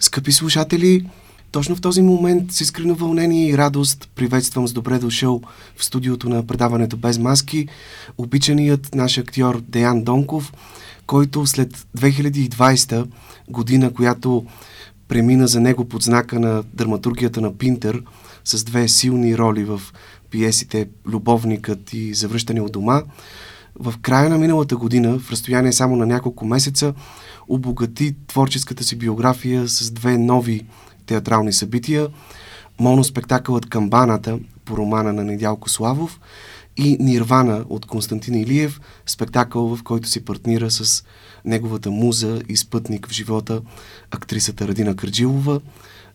Скъпи 0.00 0.32
слушатели, 0.32 1.06
точно 1.52 1.76
в 1.76 1.80
този 1.80 2.02
момент 2.02 2.52
с 2.52 2.60
искрено 2.60 2.94
вълнение 2.94 3.48
и 3.48 3.58
радост 3.58 4.10
приветствам 4.14 4.68
с 4.68 4.72
добре 4.72 4.98
дошъл 4.98 5.40
в 5.76 5.84
студиото 5.84 6.28
на 6.28 6.46
предаването 6.46 6.96
Без 6.96 7.18
маски 7.18 7.68
обичаният 8.18 8.94
наш 8.94 9.18
актьор 9.18 9.60
Деян 9.60 10.04
Донков, 10.04 10.52
който 11.06 11.46
след 11.46 11.86
2020 11.98 13.06
година, 13.48 13.92
която 13.94 14.44
премина 15.08 15.48
за 15.48 15.60
него 15.60 15.84
под 15.84 16.02
знака 16.02 16.40
на 16.40 16.62
драматургията 16.74 17.40
на 17.40 17.58
Пинтер 17.58 18.02
с 18.44 18.64
две 18.64 18.88
силни 18.88 19.38
роли 19.38 19.64
в 19.64 19.82
пиесите 20.30 20.88
Любовникът 21.06 21.92
и 21.92 22.14
Завръщане 22.14 22.60
от 22.60 22.72
дома, 22.72 23.02
в 23.80 23.94
края 24.02 24.28
на 24.30 24.38
миналата 24.38 24.76
година, 24.76 25.18
в 25.18 25.30
разстояние 25.30 25.72
само 25.72 25.96
на 25.96 26.06
няколко 26.06 26.46
месеца, 26.46 26.94
обогати 27.48 28.14
творческата 28.26 28.84
си 28.84 28.96
биография 28.96 29.68
с 29.68 29.90
две 29.90 30.18
нови 30.18 30.66
театрални 31.06 31.52
събития. 31.52 32.08
Моноспектакълът 32.78 33.66
Камбаната 33.66 34.38
по 34.64 34.76
романа 34.76 35.12
на 35.12 35.24
Недялко 35.24 35.70
Славов 35.70 36.20
и 36.76 36.96
Нирвана 37.00 37.64
от 37.68 37.86
Константин 37.86 38.34
Илиев, 38.34 38.80
спектакъл, 39.06 39.76
в 39.76 39.82
който 39.82 40.08
си 40.08 40.24
партнира 40.24 40.70
с 40.70 41.04
неговата 41.44 41.90
муза 41.90 42.40
и 42.48 42.56
спътник 42.56 43.06
в 43.06 43.12
живота, 43.12 43.60
актрисата 44.10 44.68
Радина 44.68 44.96
Кърджилова. 44.96 45.60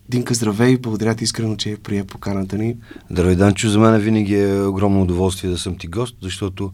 Динка, 0.08 0.34
здравей! 0.34 0.76
Благодаря 0.76 1.14
ти 1.14 1.24
искрено, 1.24 1.56
че 1.56 1.76
прие 1.76 2.04
поканата 2.04 2.58
ни. 2.58 2.76
Здравей, 3.10 3.36
Данчо! 3.36 3.68
За 3.68 3.78
мен 3.78 4.00
винаги 4.00 4.34
е 4.34 4.62
огромно 4.62 5.02
удоволствие 5.02 5.50
да 5.50 5.58
съм 5.58 5.78
ти 5.78 5.86
гост, 5.86 6.16
защото 6.22 6.72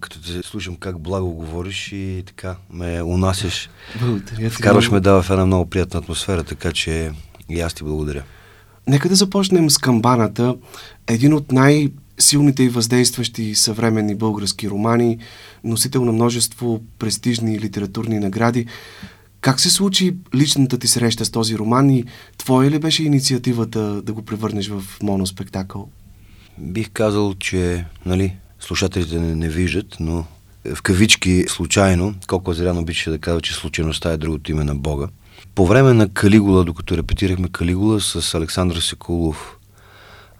като 0.00 0.22
те 0.22 0.48
слушам 0.48 0.76
как 0.76 0.98
благо 0.98 1.30
говориш 1.30 1.92
и 1.92 2.22
така 2.26 2.56
ме 2.70 3.02
унасяш. 3.02 3.70
Благодаря. 4.00 4.50
Вкарваш 4.50 4.90
ме 4.90 5.00
да 5.00 5.22
в 5.22 5.30
една 5.30 5.46
много 5.46 5.70
приятна 5.70 6.00
атмосфера, 6.00 6.44
така 6.44 6.72
че 6.72 7.12
и 7.48 7.60
аз 7.60 7.74
ти 7.74 7.84
благодаря. 7.84 8.22
Нека 8.86 9.08
да 9.08 9.14
започнем 9.14 9.70
с 9.70 9.78
камбаната. 9.78 10.56
Един 11.06 11.34
от 11.34 11.52
най- 11.52 11.88
силните 12.18 12.62
и 12.62 12.68
въздействащи 12.68 13.54
съвременни 13.54 14.14
български 14.14 14.70
романи, 14.70 15.18
носител 15.64 16.04
на 16.04 16.12
множество 16.12 16.80
престижни 16.98 17.60
литературни 17.60 18.18
награди. 18.18 18.66
Как 19.40 19.60
се 19.60 19.70
случи 19.70 20.16
личната 20.34 20.78
ти 20.78 20.86
среща 20.86 21.24
с 21.24 21.30
този 21.30 21.58
роман 21.58 21.90
и 21.90 22.04
твоя 22.38 22.70
ли 22.70 22.78
беше 22.78 23.04
инициативата 23.04 24.02
да 24.02 24.12
го 24.12 24.22
превърнеш 24.22 24.68
в 24.68 24.82
моноспектакъл? 25.02 25.88
Бих 26.58 26.90
казал, 26.90 27.34
че 27.34 27.84
нали, 28.06 28.36
слушателите 28.60 29.18
не, 29.18 29.34
не 29.34 29.48
виждат, 29.48 29.96
но 30.00 30.24
в 30.74 30.82
кавички 30.82 31.44
случайно, 31.48 32.14
колко 32.26 32.50
Азерян 32.50 32.78
обича 32.78 33.10
да 33.10 33.18
казва, 33.18 33.40
че 33.40 33.54
случайността 33.54 34.12
е 34.12 34.16
другото 34.16 34.50
име 34.50 34.64
на 34.64 34.74
Бога. 34.74 35.08
По 35.54 35.66
време 35.66 35.92
на 35.92 36.08
Калигула, 36.08 36.64
докато 36.64 36.96
репетирахме 36.96 37.48
Калигула 37.48 38.00
с 38.00 38.34
Александър 38.34 38.76
Секулов, 38.76 39.56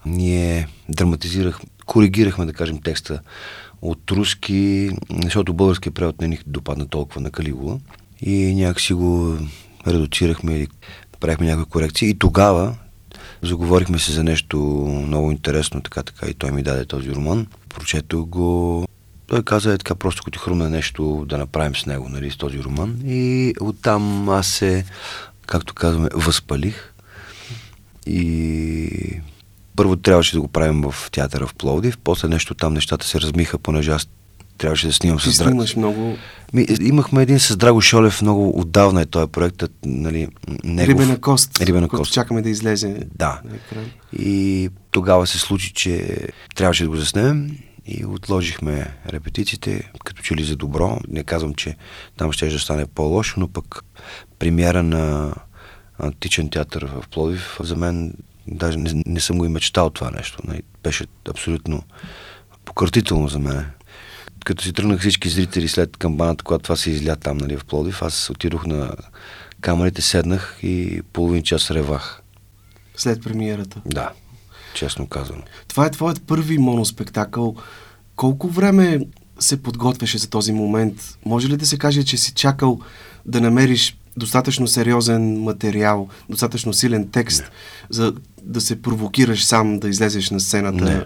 ние 0.07 0.69
драматизирах, 0.89 1.61
коригирахме, 1.87 2.47
да 2.47 2.53
кажем, 2.53 2.79
текста 2.79 3.21
от 3.83 4.11
руски, 4.11 4.91
защото 5.25 5.55
българския 5.55 5.93
превод 5.93 6.21
не 6.21 6.29
ни 6.29 6.39
допадна 6.47 6.89
толкова 6.89 7.21
на 7.21 7.31
Калигула. 7.31 7.79
И 8.21 8.55
някакси 8.55 8.95
го 8.95 9.39
редуцирахме 9.87 10.57
или 10.57 10.69
правихме 11.21 11.47
някакви 11.47 11.71
корекции. 11.71 12.11
И 12.11 12.19
тогава 12.19 12.75
заговорихме 13.43 13.99
се 13.99 14.13
за 14.13 14.25
нещо 14.25 14.59
много 15.07 15.31
интересно, 15.31 15.81
така 15.81 16.03
така 16.03 16.27
и 16.27 16.35
той 16.35 16.51
ми 16.51 16.63
даде 16.63 16.85
този 16.85 17.15
роман. 17.15 17.47
Прочетох 17.75 18.27
го. 18.27 18.87
Той 19.27 19.43
каза 19.43 19.73
е 19.73 19.79
така 19.79 19.95
просто, 19.95 20.23
като 20.23 20.39
хрумна 20.39 20.71
нещо 20.71 21.25
да 21.29 21.39
направим 21.39 21.77
с 21.77 21.87
него, 21.87 22.09
нали, 22.09 22.31
с 22.31 22.37
този 22.37 22.63
роман. 22.63 23.01
И 23.07 23.55
оттам 23.61 24.29
аз 24.29 24.47
се, 24.47 24.85
както 25.47 25.75
казваме, 25.75 26.09
възпалих. 26.15 26.95
И 28.07 29.21
първо 29.77 29.97
трябваше 29.97 30.35
да 30.35 30.41
го 30.41 30.49
правим 30.49 30.83
в 30.83 31.11
театъра 31.11 31.47
в 31.47 31.55
Пловдив, 31.55 31.99
после 32.05 32.29
нещо 32.29 32.55
там 32.55 32.75
нещата 32.75 33.07
се 33.07 33.21
размиха, 33.21 33.59
понеже 33.59 33.91
аз 33.91 34.09
трябваше 34.61 34.87
да 34.87 34.93
снимам 34.93 35.19
Ти 35.19 35.33
с 35.33 35.39
Драго. 35.39 35.65
много... 35.77 36.17
Ми, 36.53 36.67
имахме 36.81 37.23
един 37.23 37.41
с 37.41 37.57
Драго 37.57 37.81
Шолев, 37.81 38.23
много 38.23 38.61
отдавна 38.61 39.03
е 39.03 39.07
този 39.07 39.33
проект, 39.33 39.63
нали, 39.85 40.29
негов. 40.65 40.89
Рибена 40.89 41.21
кост, 41.21 41.61
Рибена 41.61 41.89
кост. 41.89 42.13
чакаме 42.13 42.43
да 42.43 42.51
излезе 42.51 43.07
Да. 43.15 43.41
И 44.13 44.69
тогава 44.91 45.27
се 45.27 45.39
случи, 45.39 45.73
че 45.73 46.19
трябваше 46.55 46.83
да 46.83 46.89
го 46.89 46.97
заснемем 46.97 47.59
и 47.87 48.05
отложихме 48.05 48.87
репетициите, 49.09 49.91
като 50.05 50.23
че 50.23 50.35
ли 50.35 50.45
за 50.45 50.57
добро. 50.57 50.99
Не 51.09 51.25
казвам, 51.25 51.55
че 51.55 51.77
там 52.17 52.33
ще 52.33 52.49
да 52.49 52.59
стане 52.59 52.87
по-лошо, 52.87 53.41
но 53.41 53.49
пък 53.49 53.85
премиера 54.39 54.83
на 54.83 55.35
античен 55.99 56.51
театър 56.51 56.85
в 56.85 57.09
Пловдив, 57.09 57.59
за 57.61 57.77
мен 57.77 58.15
даже 58.47 58.79
не, 58.79 59.03
не 59.07 59.21
съм 59.21 59.39
го 59.39 59.45
и 59.45 59.49
мечтал 59.49 59.91
това 59.91 60.11
нещо. 60.11 60.39
Нали, 60.45 60.63
Беше 60.83 61.07
абсолютно 61.29 61.83
пократително 62.65 63.29
за 63.29 63.39
мен. 63.39 63.67
Като 64.45 64.65
си 64.65 64.73
тръгнах 64.73 65.01
всички 65.01 65.29
зрители 65.29 65.69
след 65.69 65.97
камбаната, 65.97 66.45
когато 66.45 66.63
това 66.63 66.77
се 66.77 66.91
изля 66.91 67.17
там 67.17 67.37
нали, 67.39 67.57
в 67.57 67.65
Пловдив, 67.65 68.03
аз 68.03 68.31
отидох 68.31 68.67
на 68.67 68.91
камерите, 69.61 70.03
седнах 70.03 70.59
и 70.63 71.03
половин 71.13 71.43
час 71.43 71.71
ревах. 71.71 72.23
След 72.97 73.23
премиерата. 73.23 73.81
Да, 73.87 74.11
честно 74.75 75.07
казано. 75.07 75.43
Това 75.69 75.87
е 75.87 75.91
твоят 75.91 76.23
първи 76.27 76.59
моноспектакъл. 76.59 77.57
Колко 78.17 78.49
време 78.49 79.01
се 79.39 79.63
подготвяше 79.63 80.19
за 80.19 80.31
този 80.31 80.53
момент? 80.53 81.19
Може 81.25 81.49
ли 81.49 81.57
да 81.57 81.67
се 81.67 81.79
каже, 81.79 82.05
че 82.05 82.17
си 82.17 82.33
чакал 82.33 82.81
да 83.27 83.41
намериш 83.41 83.97
достатъчно 84.17 84.67
сериозен 84.67 85.43
материал, 85.43 86.09
достатъчно 86.29 86.73
силен 86.73 87.09
текст, 87.11 87.41
Не. 87.41 87.49
за 87.91 88.15
да 88.43 88.61
се 88.61 88.83
провокираш 88.83 89.45
сам 89.45 89.79
да 89.79 89.89
излезеш 89.89 90.31
на 90.31 90.41
сцената? 90.41 90.85
Не. 90.85 91.05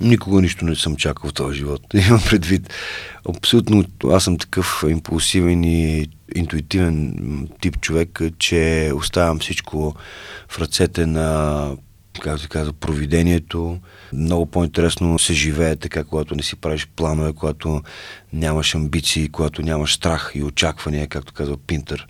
Никога 0.00 0.42
нищо 0.42 0.64
не 0.64 0.74
съм 0.74 0.96
чакал 0.96 1.30
в 1.30 1.34
този 1.34 1.58
живот. 1.58 1.82
Имам 1.94 2.20
предвид. 2.30 2.70
Абсолютно, 3.28 3.84
аз 4.10 4.24
съм 4.24 4.38
такъв 4.38 4.84
импулсивен 4.88 5.64
и 5.64 6.08
интуитивен 6.34 7.48
тип 7.60 7.80
човек, 7.80 8.20
че 8.38 8.92
оставям 8.94 9.38
всичко 9.38 9.94
в 10.48 10.58
ръцете 10.58 11.06
на 11.06 11.76
как 12.20 12.40
се 12.40 12.48
казва, 12.48 12.72
провидението. 12.72 13.78
Много 14.12 14.46
по-интересно 14.46 15.18
се 15.18 15.32
живее 15.32 15.76
така, 15.76 16.04
когато 16.04 16.34
не 16.34 16.42
си 16.42 16.56
правиш 16.56 16.88
планове, 16.96 17.32
когато 17.32 17.82
нямаш 18.32 18.74
амбиции, 18.74 19.28
когато 19.28 19.62
нямаш 19.62 19.94
страх 19.94 20.32
и 20.34 20.42
очаквания, 20.42 21.08
както 21.08 21.32
казва 21.32 21.56
Пинтер. 21.56 22.06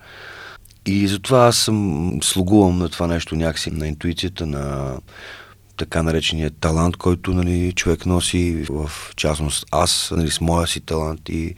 И 0.87 1.09
затова 1.09 1.47
аз 1.47 1.57
съм 1.57 2.19
слугувам 2.23 2.79
на 2.79 2.89
това 2.89 3.07
нещо 3.07 3.37
някакси, 3.37 3.71
на 3.71 3.89
интуицията, 3.89 4.47
на 4.47 4.97
така 5.77 6.03
наречения 6.03 6.51
талант, 6.51 6.97
който 6.97 7.35
нали, 7.35 7.73
човек 7.73 8.07
носи, 8.07 8.67
в 8.71 8.91
частност 9.17 9.67
аз, 9.71 10.13
нали, 10.17 10.31
с 10.31 10.41
моя 10.41 10.67
си 10.67 10.81
талант 10.81 11.29
и 11.29 11.55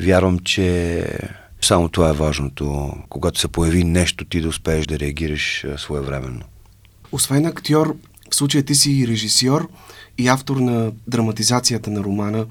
вярвам, 0.00 0.38
че 0.38 1.06
само 1.60 1.88
това 1.88 2.08
е 2.08 2.12
важното. 2.12 2.92
Когато 3.08 3.40
се 3.40 3.48
появи 3.48 3.84
нещо, 3.84 4.24
ти 4.24 4.40
да 4.40 4.48
успееш 4.48 4.86
да 4.86 4.98
реагираш 4.98 5.66
своевременно. 5.76 6.42
Освен 7.12 7.46
актьор, 7.46 7.96
в 8.34 8.36
случая 8.36 8.64
ти 8.64 8.74
си 8.74 9.06
режисьор 9.08 9.68
и 10.18 10.28
автор 10.28 10.56
на 10.56 10.92
драматизацията 11.08 11.90
на 11.90 12.04
романа. 12.04 12.46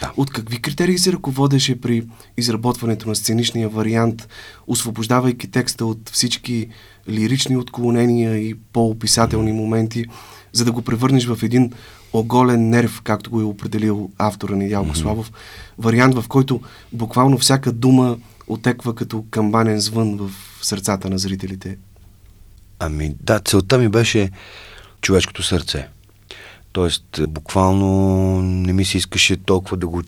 Да. 0.00 0.12
От 0.16 0.30
какви 0.30 0.62
критерии 0.62 0.98
се 0.98 1.12
ръководеше 1.12 1.80
при 1.80 2.06
изработването 2.36 3.08
на 3.08 3.16
сценичния 3.16 3.68
вариант, 3.68 4.28
освобождавайки 4.66 5.50
текста 5.50 5.86
от 5.86 6.10
всички 6.12 6.68
лирични 7.08 7.56
отклонения 7.56 8.36
и 8.36 8.54
по-описателни 8.72 9.52
моменти, 9.52 10.04
за 10.52 10.64
да 10.64 10.72
го 10.72 10.82
превърнеш 10.82 11.26
в 11.26 11.42
един 11.42 11.72
оголен 12.12 12.68
нерв, 12.68 13.00
както 13.04 13.30
го 13.30 13.40
е 13.40 13.44
определил 13.44 14.10
автора 14.18 14.56
Недялко 14.56 14.96
Славов, 14.96 15.32
вариант, 15.78 16.14
в 16.14 16.28
който 16.28 16.60
буквално 16.92 17.38
всяка 17.38 17.72
дума 17.72 18.16
отеква 18.46 18.94
като 18.94 19.24
камбанен 19.30 19.80
звън 19.80 20.16
в 20.16 20.30
сърцата 20.62 21.10
на 21.10 21.18
зрителите. 21.18 21.78
Ами 22.78 23.14
да, 23.20 23.40
целта 23.40 23.78
ми 23.78 23.88
беше 23.88 24.30
човешкото 25.00 25.42
сърце. 25.42 25.88
Тоест, 26.72 27.20
буквално 27.28 28.42
не 28.42 28.72
ми 28.72 28.84
се 28.84 28.98
искаше 28.98 29.36
толкова 29.36 29.76
да 29.76 29.86
го 29.86 30.02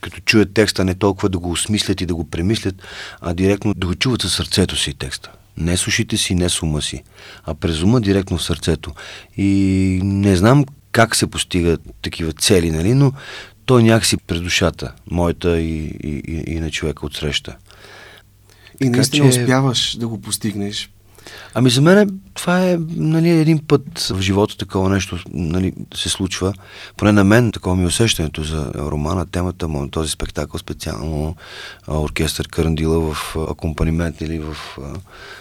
като 0.00 0.20
чуят 0.20 0.54
текста, 0.54 0.84
не 0.84 0.94
толкова 0.94 1.28
да 1.28 1.38
го 1.38 1.50
осмислят 1.50 2.00
и 2.00 2.06
да 2.06 2.14
го 2.14 2.30
премислят, 2.30 2.74
а 3.20 3.34
директно 3.34 3.74
да 3.74 3.86
го 3.86 3.94
чуват 3.94 4.22
със 4.22 4.34
сърцето 4.34 4.76
си 4.76 4.94
текста. 4.94 5.30
Не 5.56 5.76
с 5.76 5.86
ушите 5.86 6.16
си, 6.16 6.34
не 6.34 6.48
с 6.48 6.62
ума 6.62 6.82
си, 6.82 7.02
а 7.44 7.54
през 7.54 7.82
ума 7.82 8.00
директно 8.00 8.38
в 8.38 8.42
сърцето. 8.42 8.92
И 9.36 10.00
не 10.02 10.36
знам 10.36 10.64
как 10.92 11.16
се 11.16 11.26
постигат 11.26 11.80
такива 12.02 12.32
цели, 12.32 12.70
нали, 12.70 12.94
но 12.94 13.12
той 13.66 13.82
някакси 13.82 14.16
през 14.16 14.40
душата, 14.40 14.92
моята 15.10 15.60
и, 15.60 15.84
и, 16.04 16.22
и, 16.28 16.44
и 16.46 16.60
на 16.60 16.70
човека 16.70 17.06
от 17.06 17.16
среща. 17.16 17.56
И 18.80 18.88
наистина 18.88 19.32
че- 19.32 19.40
успяваш 19.40 19.96
да 19.96 20.08
го 20.08 20.20
постигнеш. 20.20 20.90
Ами 21.54 21.70
за 21.70 21.80
мен 21.80 22.20
това 22.34 22.64
е 22.64 22.78
нали, 22.96 23.28
един 23.28 23.58
път 23.66 23.98
в 23.98 24.20
живота 24.20 24.56
такова 24.56 24.90
нещо 24.90 25.18
нали, 25.32 25.72
се 25.94 26.08
случва. 26.08 26.54
Поне 26.96 27.12
на 27.12 27.24
мен 27.24 27.52
такова 27.52 27.76
ми 27.76 27.82
е 27.82 27.86
усещането 27.86 28.42
за 28.42 28.72
романа, 28.74 29.26
темата 29.26 29.68
му, 29.68 29.88
този 29.88 30.10
спектакъл 30.10 30.58
специално 30.58 31.36
оркестър 31.88 32.48
Карандила 32.48 33.14
в 33.14 33.36
акомпанимент 33.50 34.20
или 34.20 34.38
в 34.38 34.56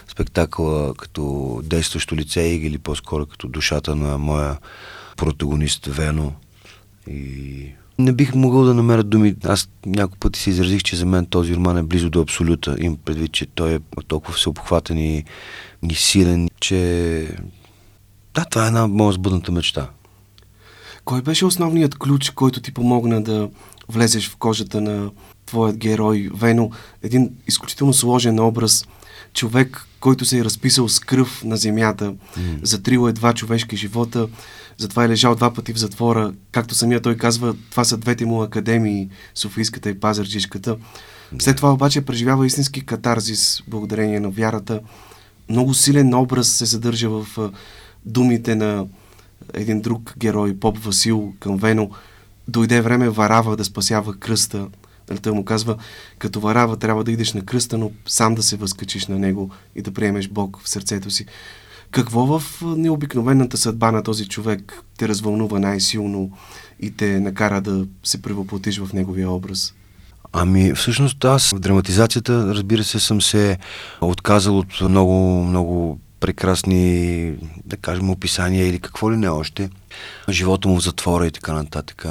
спектакъла 0.08 0.94
като 0.94 1.62
действащо 1.64 2.16
лице 2.16 2.42
или 2.42 2.78
по-скоро 2.78 3.26
като 3.26 3.48
душата 3.48 3.96
на 3.96 4.18
моя 4.18 4.58
протагонист 5.18 5.86
Вено. 5.86 6.34
И 7.10 7.72
не 8.00 8.12
бих 8.12 8.36
могъл 8.36 8.64
да 8.64 8.74
намеря 8.74 9.04
думи. 9.04 9.36
Аз 9.44 9.70
няколко 9.86 10.18
пъти 10.18 10.40
се 10.40 10.50
изразих, 10.50 10.84
че 10.84 10.96
за 10.96 11.06
мен 11.06 11.26
този 11.26 11.56
роман 11.56 11.78
е 11.78 11.84
близо 11.84 12.10
до 12.10 12.22
абсолюта. 12.22 12.76
Им 12.80 12.98
предвид, 13.06 13.32
че 13.32 13.46
той 13.46 13.74
е 13.74 13.80
толкова 14.08 14.34
всеобхватен 14.34 14.98
и, 14.98 15.24
и 15.90 15.96
силен, 15.96 16.50
че 16.60 17.28
да, 18.34 18.46
това 18.46 18.64
е 18.64 18.68
една 18.68 18.88
моя 18.88 19.14
сбъдната 19.14 19.52
мечта. 19.52 19.90
Кой 21.06 21.22
беше 21.22 21.46
основният 21.46 21.98
ключ, 21.98 22.30
който 22.30 22.62
ти 22.62 22.74
помогна 22.74 23.24
да 23.24 23.50
влезеш 23.90 24.30
в 24.30 24.38
кожата 24.38 24.82
на 24.82 25.12
твоят 25.46 25.78
герой 25.78 26.30
Вено? 26.34 26.72
Един 27.04 27.32
изключително 27.48 27.94
сложен 27.94 28.40
образ, 28.40 28.88
човек, 29.38 29.86
който 30.00 30.26
се 30.26 30.40
е 30.40 30.44
разписал 30.44 30.90
с 30.90 31.00
кръв 31.00 31.44
на 31.44 31.58
земята, 31.58 32.14
mm. 32.14 32.64
затрил 32.64 33.10
е 33.10 33.14
два 33.14 33.34
човешки 33.34 33.78
живота, 33.78 34.28
затова 34.78 35.06
е 35.06 35.10
лежал 35.10 35.36
два 35.36 35.54
пъти 35.54 35.74
в 35.74 35.78
затвора. 35.78 36.34
Както 36.52 36.76
самия 36.76 37.02
той 37.02 37.18
казва, 37.18 37.56
това 37.72 37.84
са 37.84 37.98
двете 37.98 38.26
му 38.26 38.42
академии, 38.42 39.10
Софийската 39.36 39.90
и 39.90 40.00
Пазарджишката. 40.00 40.78
След 41.40 41.58
това 41.58 41.74
обаче 41.74 42.06
преживява 42.06 42.46
истински 42.46 42.86
катарзис, 42.86 43.64
благодарение 43.68 44.20
на 44.20 44.30
вярата. 44.30 44.80
Много 45.50 45.74
силен 45.74 46.14
образ 46.14 46.48
се 46.48 46.66
съдържа 46.66 47.10
в 47.10 47.52
думите 48.06 48.56
на 48.56 48.86
един 49.54 49.82
друг 49.82 50.14
герой, 50.18 50.60
Поп 50.60 50.78
Васил 50.78 51.34
към 51.40 51.58
Вено. 51.58 51.90
Дойде 52.48 52.82
време 52.82 53.10
Варава 53.10 53.58
да 53.58 53.66
спасява 53.66 54.16
кръста. 54.16 54.68
Нали, 55.10 55.20
той 55.20 55.32
му 55.32 55.46
казва, 55.46 55.78
като 56.20 56.40
Варава 56.40 56.78
трябва 56.78 57.04
да 57.04 57.12
идеш 57.12 57.34
на 57.34 57.42
кръста, 57.42 57.78
но 57.78 57.92
сам 58.06 58.36
да 58.36 58.44
се 58.44 58.58
възкачиш 58.58 59.08
на 59.08 59.20
него 59.20 59.50
и 59.76 59.82
да 59.82 59.92
приемеш 59.92 60.28
Бог 60.28 60.60
в 60.64 60.70
сърцето 60.70 61.12
си. 61.12 61.26
Какво 61.92 62.40
в 62.40 62.62
необикновената 62.62 63.58
съдба 63.58 63.92
на 63.92 64.04
този 64.04 64.28
човек 64.28 64.84
те 64.98 65.08
развълнува 65.08 65.60
най-силно 65.60 66.32
и 66.80 66.92
те 66.92 67.20
накара 67.20 67.62
да 67.62 67.86
се 68.04 68.22
превъплатиш 68.22 68.80
в 68.80 68.94
неговия 68.94 69.30
образ? 69.30 69.74
Ами, 70.34 70.74
всъщност 70.74 71.26
аз 71.26 71.52
в 71.52 71.60
драматизацията, 71.60 72.56
разбира 72.56 72.84
се, 72.84 73.00
съм 73.00 73.22
се 73.22 73.58
отказал 74.02 74.58
от 74.58 74.82
много, 74.82 75.44
много 75.44 76.00
прекрасни, 76.20 77.34
да 77.66 77.78
кажем, 77.78 78.10
описания 78.10 78.68
или 78.68 78.80
какво 78.80 79.12
ли 79.12 79.18
не 79.18 79.30
още. 79.30 79.70
Живота 80.30 80.68
му 80.68 80.80
в 80.80 80.84
затвора 80.84 81.28
и 81.28 81.32
така 81.32 81.54
нататък. 81.54 82.06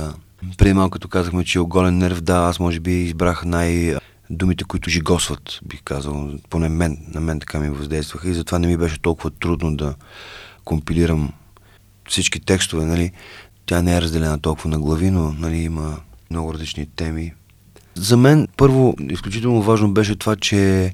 Преди 0.58 0.72
малко, 0.72 0.90
като 0.90 1.08
казахме, 1.08 1.44
че 1.44 1.58
е 1.58 1.60
оголен 1.60 1.98
нерв, 1.98 2.20
да, 2.20 2.36
аз 2.36 2.60
може 2.60 2.80
би 2.80 2.92
избрах 2.92 3.44
най- 3.44 3.96
думите, 4.30 4.64
които 4.64 4.90
жигосват, 4.90 5.60
бих 5.64 5.82
казал. 5.82 6.30
Поне 6.50 6.68
мен, 6.68 6.98
на 7.14 7.20
мен 7.20 7.40
така 7.40 7.58
ми 7.58 7.70
въздействаха 7.70 8.30
и 8.30 8.34
затова 8.34 8.58
не 8.58 8.66
ми 8.66 8.76
беше 8.76 9.00
толкова 9.00 9.30
трудно 9.30 9.76
да 9.76 9.94
компилирам 10.64 11.32
всички 12.08 12.40
текстове, 12.40 12.84
нали. 12.84 13.12
Тя 13.66 13.82
не 13.82 13.96
е 13.96 14.00
разделена 14.00 14.38
толкова 14.38 14.70
на 14.70 14.78
глави, 14.78 15.10
но 15.10 15.32
нали, 15.32 15.56
има 15.56 15.96
много 16.30 16.54
различни 16.54 16.86
теми. 16.86 17.32
За 17.94 18.16
мен 18.16 18.48
първо 18.56 18.94
изключително 19.10 19.62
важно 19.62 19.92
беше 19.92 20.16
това, 20.16 20.36
че 20.36 20.92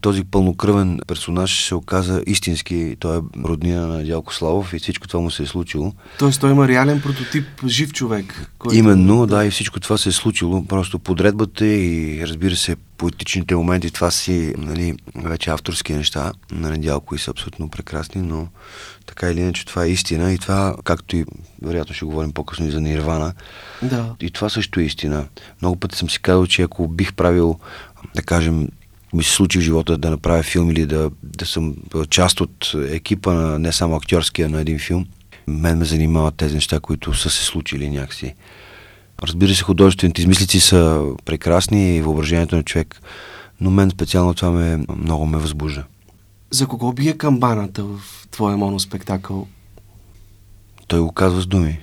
този 0.00 0.24
пълнокръвен 0.24 1.00
персонаж 1.06 1.64
се 1.64 1.74
оказа 1.74 2.22
истински. 2.26 2.96
Той 3.00 3.16
е 3.16 3.20
роднина 3.44 3.86
на 3.86 4.04
Дялко 4.04 4.34
Славов 4.34 4.72
и 4.72 4.78
всичко 4.78 5.08
това 5.08 5.20
му 5.20 5.30
се 5.30 5.42
е 5.42 5.46
случило. 5.46 5.92
Тоест 6.18 6.40
той 6.40 6.50
има 6.50 6.68
реален 6.68 7.00
прототип 7.00 7.44
жив 7.66 7.92
човек. 7.92 8.50
Който... 8.58 8.76
Именно, 8.76 9.26
да, 9.26 9.44
и 9.44 9.50
всичко 9.50 9.80
това 9.80 9.98
се 9.98 10.08
е 10.08 10.12
случило. 10.12 10.64
Просто 10.66 10.98
подредбата 10.98 11.66
и 11.66 12.20
разбира 12.26 12.56
се 12.56 12.76
поетичните 12.98 13.56
моменти, 13.56 13.90
това 13.90 14.10
си 14.10 14.54
нали, 14.58 14.94
вече 15.16 15.50
авторски 15.50 15.94
неща 15.94 16.32
на 16.52 16.70
Недялко 16.70 17.14
и 17.14 17.18
са 17.18 17.30
абсолютно 17.30 17.68
прекрасни, 17.68 18.22
но 18.22 18.48
така 19.06 19.30
или 19.30 19.40
иначе 19.40 19.66
това 19.66 19.84
е 19.84 19.88
истина 19.88 20.32
и 20.32 20.38
това, 20.38 20.76
както 20.84 21.16
и 21.16 21.24
вероятно 21.62 21.94
ще 21.94 22.04
говорим 22.04 22.32
по-късно 22.32 22.66
и 22.66 22.70
за 22.70 22.80
Нирвана, 22.80 23.32
да. 23.82 24.14
и 24.20 24.30
това 24.30 24.48
също 24.48 24.80
е 24.80 24.82
истина. 24.82 25.26
Много 25.62 25.76
пъти 25.76 25.96
съм 25.96 26.10
си 26.10 26.22
казал, 26.22 26.46
че 26.46 26.62
ако 26.62 26.88
бих 26.88 27.14
правил, 27.14 27.58
да 28.14 28.22
кажем, 28.22 28.68
ми 29.14 29.24
се 29.24 29.30
случи 29.30 29.58
в 29.58 29.62
живота 29.62 29.98
да 29.98 30.10
направя 30.10 30.42
филм 30.42 30.70
или 30.70 30.86
да, 30.86 31.10
да 31.22 31.46
съм 31.46 31.74
част 32.10 32.40
от 32.40 32.72
екипа 32.88 33.32
на 33.32 33.58
не 33.58 33.72
само 33.72 33.96
актьорския 33.96 34.48
на 34.48 34.60
един 34.60 34.78
филм, 34.78 35.06
мен 35.46 35.78
ме 35.78 35.84
занимават 35.84 36.34
тези 36.34 36.54
неща, 36.54 36.80
които 36.80 37.14
са 37.14 37.30
се 37.30 37.44
случили 37.44 37.90
някакси. 37.90 38.34
Разбира 39.22 39.54
се, 39.54 39.62
художествените 39.62 40.20
измислици 40.20 40.60
са 40.60 41.02
прекрасни 41.24 41.96
и 41.96 42.02
въображението 42.02 42.56
на 42.56 42.62
човек, 42.62 43.00
но 43.60 43.70
мен 43.70 43.90
специално 43.90 44.34
това 44.34 44.50
ме, 44.50 44.84
много 44.96 45.26
ме 45.26 45.38
възбужда. 45.38 45.84
За 46.50 46.66
кого 46.66 46.92
бие 46.92 47.18
камбаната 47.18 47.84
в 47.84 48.00
твоя 48.30 48.56
моноспектакъл? 48.56 49.46
Той 50.88 51.00
го 51.00 51.12
казва 51.12 51.40
с 51.40 51.46
думи. 51.46 51.80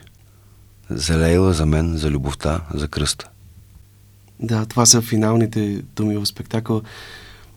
За 0.89 1.17
Лейла, 1.17 1.53
за 1.53 1.65
мен, 1.65 1.97
за 1.97 2.09
любовта, 2.09 2.61
за 2.73 2.87
кръста. 2.87 3.30
Да, 4.41 4.65
това 4.65 4.85
са 4.85 5.01
финалните 5.01 5.81
думи 5.95 6.17
в 6.17 6.25
спектакъл. 6.25 6.81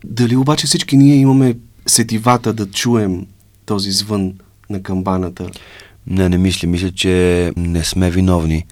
Дали 0.05 0.35
обаче 0.35 0.67
всички 0.67 0.97
ние 0.97 1.15
имаме 1.15 1.55
сетивата 1.87 2.53
да 2.53 2.71
чуем 2.71 3.27
този 3.65 3.91
звън 3.91 4.33
на 4.69 4.83
камбаната? 4.83 5.49
Не, 6.07 6.29
не 6.29 6.37
мисля. 6.37 6.67
Мисля, 6.67 6.91
че 6.91 7.51
не 7.57 7.83
сме 7.83 8.11
виновни. 8.11 8.65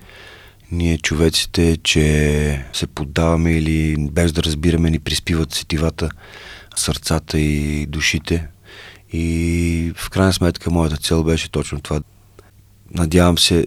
Ние 0.72 0.98
човеците, 0.98 1.78
че 1.84 2.66
се 2.74 2.88
поддаваме 2.88 3.52
или 3.52 3.96
без 4.12 4.32
да 4.32 4.44
разбираме 4.44 4.90
ни 4.90 5.00
приспиват 5.00 5.54
сетивата, 5.54 6.10
сърцата 6.76 7.40
и 7.40 7.86
душите. 7.86 8.48
И 9.14 9.94
в 9.96 10.10
крайна 10.10 10.34
сметка 10.34 10.72
моята 10.72 10.98
цел 10.98 11.24
беше 11.24 11.52
точно 11.52 11.82
това. 11.82 12.02
Надявам 12.94 13.38
се 13.38 13.66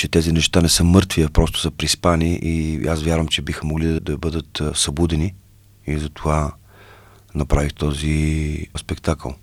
че 0.00 0.08
тези 0.08 0.32
неща 0.32 0.60
не 0.60 0.68
са 0.68 0.84
мъртви, 0.84 1.22
а 1.22 1.28
просто 1.28 1.60
са 1.60 1.70
приспани 1.70 2.38
и 2.42 2.86
аз 2.88 3.02
вярвам, 3.02 3.28
че 3.28 3.42
биха 3.42 3.66
могли 3.66 3.86
да, 3.86 4.00
да 4.00 4.18
бъдат 4.18 4.62
събудени 4.74 5.34
и 5.86 5.98
затова 5.98 6.52
направих 7.34 7.74
този 7.74 8.66
спектакъл. 8.76 9.34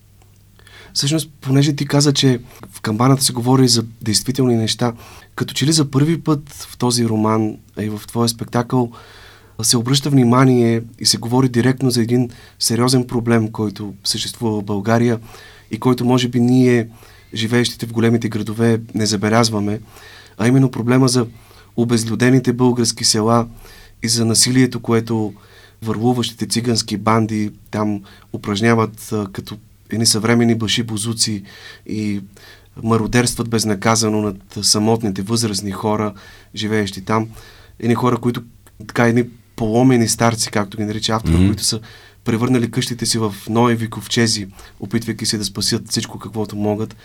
Всъщност, 0.93 1.29
понеже 1.41 1.75
ти 1.75 1.87
каза, 1.87 2.13
че 2.13 2.39
в 2.71 2.81
камбаната 2.81 3.23
се 3.23 3.33
говори 3.33 3.67
за 3.67 3.85
действителни 4.01 4.55
неща, 4.55 4.93
като 5.35 5.53
че 5.53 5.65
ли 5.65 5.71
за 5.71 5.91
първи 5.91 6.21
път 6.21 6.49
в 6.49 6.77
този 6.77 7.05
роман 7.05 7.57
и 7.79 7.89
в 7.89 8.01
твоя 8.07 8.29
спектакъл 8.29 8.91
се 9.61 9.77
обръща 9.77 10.09
внимание 10.09 10.83
и 10.99 11.05
се 11.05 11.17
говори 11.17 11.49
директно 11.49 11.89
за 11.89 12.01
един 12.01 12.29
сериозен 12.59 13.07
проблем, 13.07 13.51
който 13.51 13.93
съществува 14.03 14.61
в 14.61 14.65
България 14.65 15.19
и 15.71 15.79
който 15.79 16.05
може 16.05 16.27
би 16.27 16.39
ние, 16.39 16.89
живеещите 17.33 17.85
в 17.85 17.93
големите 17.93 18.29
градове, 18.29 18.79
не 18.95 19.05
забелязваме 19.05 19.79
а 20.37 20.47
именно 20.47 20.71
проблема 20.71 21.07
за 21.07 21.27
обезлюдените 21.77 22.53
български 22.53 23.03
села 23.03 23.47
и 24.03 24.07
за 24.07 24.25
насилието, 24.25 24.79
което 24.79 25.33
върлуващите 25.81 26.47
цигански 26.47 26.97
банди 26.97 27.51
там 27.71 28.01
упражняват 28.33 29.11
а, 29.11 29.27
като 29.31 29.57
едни 29.89 30.05
съвремени 30.05 30.55
баши 30.55 30.83
бозуци 30.83 31.43
и 31.85 32.21
мародерстват 32.83 33.49
безнаказано 33.49 34.21
над 34.21 34.65
самотните 34.65 35.21
възрастни 35.21 35.71
хора, 35.71 36.13
живеещи 36.55 37.05
там. 37.05 37.29
Едни 37.79 37.95
хора, 37.95 38.17
които 38.17 38.43
така 38.87 39.07
едни 39.07 39.23
поломени 39.55 40.07
старци, 40.07 40.51
както 40.51 40.77
ги 40.77 40.83
нарича 40.83 41.13
автора, 41.13 41.37
mm-hmm. 41.37 41.47
които 41.47 41.63
са 41.63 41.79
превърнали 42.23 42.71
къщите 42.71 43.05
си 43.05 43.17
в 43.17 43.35
ноеви 43.49 43.89
ковчези, 43.89 44.47
опитвайки 44.79 45.25
се 45.25 45.37
да 45.37 45.45
спасят 45.45 45.89
всичко 45.89 46.19
каквото 46.19 46.55
могат. 46.55 46.95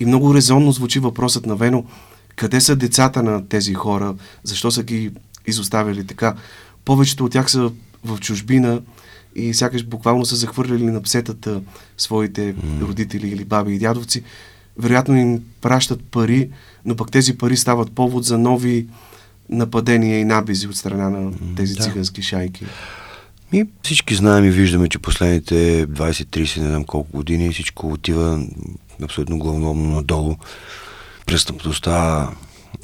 И 0.00 0.06
много 0.06 0.34
резонно 0.34 0.72
звучи 0.72 0.98
въпросът 0.98 1.46
на 1.46 1.56
Вено, 1.56 1.84
къде 2.42 2.60
са 2.60 2.76
децата 2.76 3.22
на 3.22 3.48
тези 3.48 3.74
хора, 3.74 4.14
защо 4.42 4.70
са 4.70 4.82
ги 4.82 5.10
изоставили 5.46 6.06
така. 6.06 6.34
Повечето 6.84 7.24
от 7.24 7.32
тях 7.32 7.50
са 7.50 7.70
в 8.04 8.18
чужбина 8.20 8.82
и 9.34 9.54
сякаш 9.54 9.84
буквално 9.84 10.24
са 10.24 10.36
захвърляли 10.36 10.84
на 10.84 11.02
псетата 11.02 11.60
своите 11.98 12.54
mm. 12.54 12.80
родители 12.80 13.28
или 13.28 13.44
баби 13.44 13.74
и 13.74 13.78
дядовци. 13.78 14.22
Вероятно 14.78 15.16
им 15.16 15.42
пращат 15.60 16.04
пари, 16.04 16.50
но 16.84 16.96
пък 16.96 17.10
тези 17.10 17.38
пари 17.38 17.56
стават 17.56 17.92
повод 17.92 18.24
за 18.24 18.38
нови 18.38 18.86
нападения 19.48 20.20
и 20.20 20.24
набези 20.24 20.68
от 20.68 20.76
страна 20.76 21.10
на 21.10 21.32
тези 21.56 21.74
да. 21.74 21.82
цигански 21.82 22.22
шайки. 22.22 22.66
И 23.52 23.66
всички 23.82 24.14
знаем 24.14 24.44
и 24.44 24.50
виждаме, 24.50 24.88
че 24.88 24.98
последните 24.98 25.86
20-30, 25.86 26.60
не 26.60 26.68
знам 26.68 26.84
колко 26.84 27.12
години, 27.12 27.52
всичко 27.52 27.92
отива 27.92 28.46
абсолютно 29.02 29.38
главно 29.38 29.74
надолу 29.74 30.36
престъпността 31.26 32.28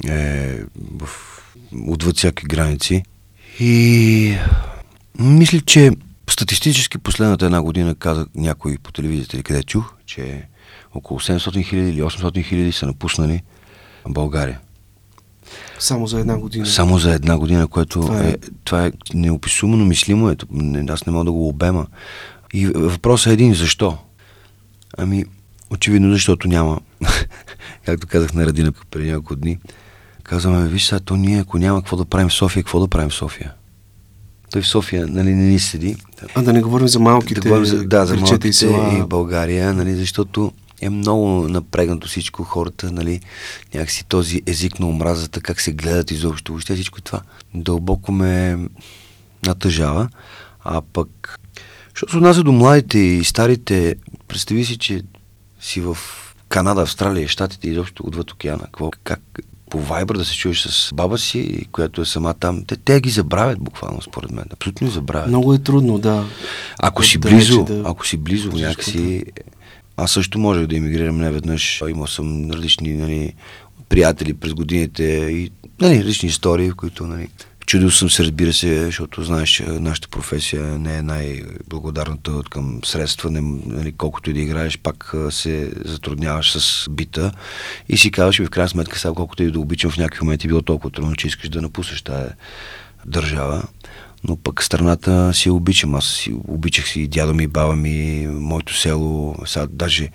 е 0.07 0.55
в, 0.97 1.09
отвъд 1.87 2.17
всяки 2.17 2.45
граници. 2.45 3.03
И 3.59 4.35
мисля, 5.19 5.61
че 5.61 5.91
Статистически 6.29 6.97
последната 6.97 7.45
една 7.45 7.61
година 7.61 7.95
каза 7.95 8.27
някой 8.35 8.77
по 8.83 8.91
телевизията 8.91 9.37
или 9.37 9.43
къде 9.43 9.63
чух, 9.63 9.93
че 10.05 10.43
около 10.95 11.19
700 11.19 11.65
хиляди 11.65 11.89
или 11.89 12.01
800 12.01 12.45
хиляди 12.45 12.71
са 12.71 12.85
напуснали 12.85 13.41
България. 14.07 14.59
Само 15.79 16.07
за 16.07 16.19
една 16.19 16.37
година. 16.37 16.65
Само 16.65 16.97
за 16.97 17.13
една 17.13 17.37
година, 17.37 17.67
което 17.67 17.99
това 17.99 18.23
е, 18.23 18.29
е, 18.29 18.37
това 18.63 18.85
е 18.85 18.91
неописуемо 19.13 19.85
мислимо. 19.85 20.29
Е. 20.29 20.35
Аз 20.89 21.05
не 21.05 21.13
мога 21.13 21.25
да 21.25 21.31
го 21.31 21.47
обема. 21.47 21.87
И 22.53 22.67
въпросът 22.67 23.27
е 23.27 23.33
един, 23.33 23.53
защо? 23.53 23.97
Ами, 24.97 25.25
очевидно, 25.69 26.11
защото 26.11 26.47
няма. 26.47 26.79
Както 27.85 28.07
казах 28.07 28.33
на 28.33 28.45
Радина 28.45 28.71
преди 28.91 29.11
няколко 29.11 29.35
дни. 29.35 29.57
Казваме, 30.23 30.67
виж 30.67 30.85
сега, 30.85 30.99
то 30.99 31.15
ние, 31.15 31.39
ако 31.39 31.57
няма 31.57 31.81
какво 31.81 31.97
да 31.97 32.05
правим 32.05 32.29
в 32.29 32.33
София, 32.33 32.63
какво 32.63 32.79
да 32.79 32.87
правим 32.87 33.09
в 33.09 33.13
София? 33.13 33.53
Той 34.51 34.61
в 34.61 34.67
София, 34.67 35.07
нали, 35.07 35.35
не 35.35 35.45
ни 35.45 35.59
седи. 35.59 35.95
А 36.35 36.41
да 36.41 36.53
не 36.53 36.61
говорим 36.61 36.87
за 36.87 36.99
малките. 36.99 37.41
Да, 37.41 37.49
говорим 37.49 37.65
за, 37.65 37.83
да, 37.83 38.05
за 38.05 38.15
малките 38.15 38.47
и, 38.47 38.53
села... 38.53 38.99
и 38.99 39.07
България, 39.07 39.73
нали, 39.73 39.95
защото 39.95 40.51
е 40.81 40.89
много 40.89 41.47
напрегнато 41.47 42.07
всичко, 42.07 42.43
хората, 42.43 42.91
нали, 42.91 43.19
някакси 43.73 44.05
този 44.05 44.41
език 44.45 44.79
на 44.79 44.87
омразата, 44.87 45.41
как 45.41 45.61
се 45.61 45.71
гледат 45.71 46.11
изобщо, 46.11 46.51
въобще 46.51 46.73
всичко 46.73 47.01
това 47.01 47.21
дълбоко 47.53 48.11
ме 48.11 48.57
натъжава, 49.45 50.09
а 50.63 50.81
пък, 50.81 51.39
защото 51.93 52.11
се 52.11 52.17
отнася 52.17 52.43
до 52.43 52.51
младите 52.51 52.99
и 52.99 53.23
старите, 53.23 53.95
представи 54.27 54.65
си, 54.65 54.77
че 54.77 55.01
си 55.59 55.81
в 55.81 55.97
Канада, 56.49 56.81
Австралия, 56.81 57.27
Штатите 57.27 57.67
и 57.67 57.71
изобщо 57.71 58.03
отвъд 58.07 58.31
океана. 58.31 58.63
Какво, 58.63 58.91
как, 59.03 59.21
по 59.69 59.79
вайбър 59.79 60.17
да 60.17 60.25
се 60.25 60.35
чуеш 60.35 60.61
с 60.61 60.93
баба 60.93 61.17
си, 61.17 61.67
която 61.71 62.01
е 62.01 62.05
сама 62.05 62.33
там. 62.33 62.65
Те, 62.65 62.75
те 62.75 63.01
ги 63.01 63.09
забравят 63.09 63.59
буквално, 63.59 64.01
според 64.01 64.31
мен. 64.31 64.45
Абсолютно 64.53 64.87
ги 64.87 64.93
забравят. 64.93 65.27
Много 65.27 65.53
е 65.53 65.59
трудно, 65.59 65.99
да. 65.99 66.25
Ако 66.79 67.03
си 67.03 67.17
близо, 67.17 67.63
да... 67.63 67.83
ако 67.85 68.07
си 68.07 68.17
близо 68.17 68.51
някакси, 68.51 69.23
аз 69.97 70.11
също 70.11 70.39
можех 70.39 70.67
да 70.67 70.75
иммигрирам 70.75 71.17
не 71.17 71.31
веднъж. 71.31 71.83
Имал 71.89 72.07
съм 72.07 72.51
различни 72.51 72.93
нали, 72.93 73.33
приятели 73.89 74.33
през 74.33 74.53
годините 74.53 75.03
и 75.31 75.51
нали, 75.81 75.99
различни 75.99 76.29
истории, 76.29 76.69
в 76.69 76.75
които 76.75 77.07
нали, 77.07 77.27
Чудил 77.69 77.91
съм 77.91 78.09
се, 78.09 78.23
разбира 78.23 78.53
се, 78.53 78.85
защото 78.85 79.23
знаеш, 79.23 79.63
нашата 79.67 80.07
професия 80.07 80.63
не 80.63 80.97
е 80.97 81.01
най-благодарната 81.01 82.31
от 82.31 82.49
към 82.49 82.79
средства, 82.85 83.31
не, 83.31 83.41
нали, 83.65 83.91
колкото 83.91 84.29
и 84.29 84.33
да 84.33 84.39
играеш, 84.39 84.77
пак 84.77 85.13
се 85.29 85.71
затрудняваш 85.85 86.51
с 86.51 86.89
бита 86.89 87.31
и 87.89 87.97
си 87.97 88.11
казваш, 88.11 88.41
в 88.45 88.49
крайна 88.49 88.69
сметка, 88.69 88.99
сега 88.99 89.13
колкото 89.13 89.43
и 89.43 89.51
да 89.51 89.59
обичам 89.59 89.91
в 89.91 89.97
някакви 89.97 90.25
моменти, 90.25 90.47
било 90.47 90.61
толкова 90.61 90.91
трудно, 90.91 91.15
че 91.15 91.27
искаш 91.27 91.49
да 91.49 91.61
напуснеш 91.61 92.01
тази 92.01 92.29
държава. 93.05 93.63
Но 94.23 94.37
пък 94.37 94.63
страната 94.63 95.33
си 95.33 95.49
обичам. 95.49 95.95
Аз 95.95 96.05
си 96.05 96.33
обичах 96.47 96.87
си 96.87 97.07
дядо 97.07 97.33
ми, 97.33 97.47
баба 97.47 97.75
ми, 97.75 98.27
моето 98.27 98.77
село. 98.77 99.35
Сега 99.45 99.67
даже 99.71 100.09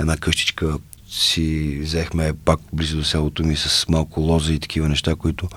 една 0.00 0.16
къщичка 0.16 0.78
си 1.10 1.78
взехме 1.82 2.32
пак 2.44 2.60
близо 2.72 2.96
до 2.96 3.04
селото 3.04 3.44
ми 3.44 3.56
с 3.56 3.86
малко 3.88 4.20
лоза 4.20 4.52
и 4.52 4.58
такива 4.58 4.88
неща, 4.88 5.14
които 5.14 5.48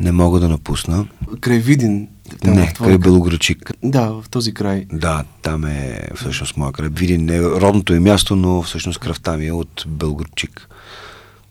не 0.00 0.12
мога 0.12 0.40
да 0.40 0.48
напусна. 0.48 1.06
Край 1.40 1.58
Видин? 1.58 2.08
Там 2.40 2.54
не, 2.54 2.66
край 2.66 2.74
край 2.74 2.98
Белограчик. 2.98 3.72
Да, 3.82 4.06
в 4.06 4.24
този 4.30 4.54
край. 4.54 4.86
Да, 4.92 5.24
там 5.42 5.64
е 5.64 6.00
всъщност 6.14 6.56
моя 6.56 6.72
край. 6.72 6.88
Видин 6.88 7.30
е 7.30 7.40
родното 7.40 7.94
е 7.94 8.00
място, 8.00 8.36
но 8.36 8.62
всъщност 8.62 8.98
кръвта 8.98 9.36
ми 9.36 9.46
е 9.46 9.52
от 9.52 9.84
Белограчик. 9.88 10.68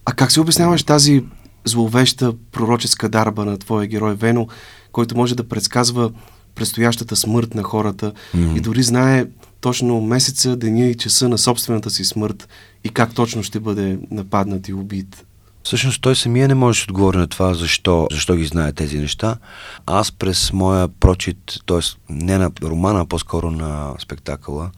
А 0.05 0.13
как 0.13 0.31
си 0.31 0.39
обясняваш 0.39 0.83
тази 0.83 1.23
зловеща 1.65 2.33
пророческа 2.51 3.09
дарба 3.09 3.45
на 3.45 3.57
твоя 3.57 3.87
герой 3.87 4.15
Вено, 4.15 4.47
който 4.91 5.17
може 5.17 5.35
да 5.35 5.47
предсказва 5.47 6.11
предстоящата 6.55 7.15
смърт 7.15 7.55
на 7.55 7.63
хората 7.63 8.13
mm-hmm. 8.35 8.57
и 8.57 8.61
дори 8.61 8.83
знае 8.83 9.25
точно 9.61 10.01
месеца, 10.01 10.55
деня 10.55 10.85
и 10.85 10.95
часа 10.95 11.29
на 11.29 11.37
собствената 11.37 11.89
си 11.89 12.05
смърт 12.05 12.47
и 12.83 12.89
как 12.89 13.13
точно 13.13 13.43
ще 13.43 13.59
бъде 13.59 13.99
нападнат 14.11 14.67
и 14.67 14.73
убит? 14.73 15.25
Всъщност 15.67 16.01
той 16.01 16.15
самия 16.15 16.47
не 16.47 16.55
може 16.55 16.79
да 16.79 16.91
отговори 16.91 17.17
на 17.17 17.27
това, 17.27 17.53
защо, 17.53 18.07
защо 18.11 18.35
ги 18.35 18.45
знае 18.45 18.73
тези 18.73 18.99
неща. 18.99 19.37
Аз 19.85 20.11
през 20.11 20.53
моя 20.53 20.87
прочит, 20.87 21.37
т.е. 21.65 21.79
не 22.09 22.37
на 22.37 22.51
романа, 22.63 23.01
а 23.01 23.05
по-скоро 23.05 23.51
на 23.51 23.93
спектакъла, 23.99 24.71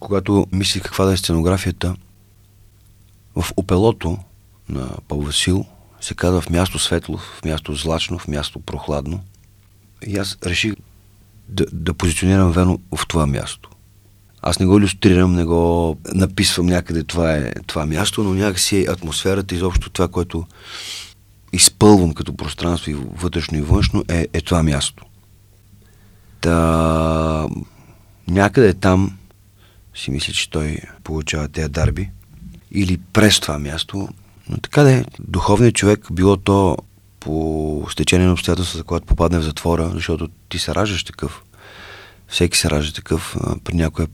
когато 0.00 0.46
мислих 0.52 0.82
каква 0.82 1.04
да 1.04 1.12
е 1.12 1.16
сценографията, 1.16 1.96
в 3.36 3.44
опелото 3.56 4.18
на 4.68 4.88
Павел 5.08 5.24
Васил 5.24 5.64
се 6.00 6.14
казва 6.14 6.40
в 6.40 6.50
място 6.50 6.78
светло, 6.78 7.18
в 7.18 7.44
място 7.44 7.74
злачно, 7.74 8.18
в 8.18 8.28
място 8.28 8.60
прохладно. 8.60 9.20
И 10.06 10.18
аз 10.18 10.38
реших 10.46 10.74
да, 11.48 11.66
да 11.72 11.94
позиционирам 11.94 12.52
Вено 12.52 12.80
в 12.96 13.06
това 13.06 13.26
място. 13.26 13.70
Аз 14.42 14.58
не 14.58 14.66
го 14.66 14.78
иллюстрирам, 14.78 15.34
не 15.34 15.44
го 15.44 15.96
написвам 16.14 16.66
някъде 16.66 17.04
това 17.04 17.34
е 17.34 17.52
това 17.66 17.86
място, 17.86 18.24
но 18.24 18.34
някакси 18.34 18.86
атмосферата, 18.88 19.54
изобщо 19.54 19.90
това, 19.90 20.08
което 20.08 20.46
изпълвам 21.52 22.14
като 22.14 22.36
пространство 22.36 22.90
и 22.90 22.94
вътрешно 22.94 23.58
и 23.58 23.62
външно 23.62 24.04
е, 24.08 24.26
е 24.32 24.40
това 24.40 24.62
място. 24.62 25.04
Та, 26.40 27.46
някъде 28.28 28.74
там 28.74 29.18
си 29.94 30.10
мисля, 30.10 30.32
че 30.32 30.50
той 30.50 30.78
получава 31.04 31.48
тези 31.48 31.68
дарби 31.68 32.10
или 32.72 32.98
през 33.12 33.40
това 33.40 33.58
място. 33.58 34.08
Но 34.48 34.56
така 34.56 34.82
да 34.82 34.92
е, 34.92 35.04
духовният 35.20 35.74
човек, 35.74 36.06
било 36.12 36.36
то 36.36 36.76
по 37.20 37.86
стечение 37.90 38.26
на 38.26 38.32
обстоятелствата, 38.32 38.84
когато 38.84 39.06
попадне 39.06 39.38
в 39.38 39.42
затвора, 39.42 39.90
защото 39.94 40.28
ти 40.48 40.58
се 40.58 40.74
раждаш 40.74 41.04
такъв. 41.04 41.42
Всеки 42.28 42.58
се 42.58 42.70
ражда 42.70 42.92
такъв. 42.92 43.36
При 43.64 43.74
някой 43.74 44.04
е 44.04 44.08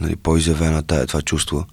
нали, 0.00 0.16
по-изявена 0.16 0.82
тая, 0.82 1.06
това 1.06 1.22
чувство. 1.22 1.66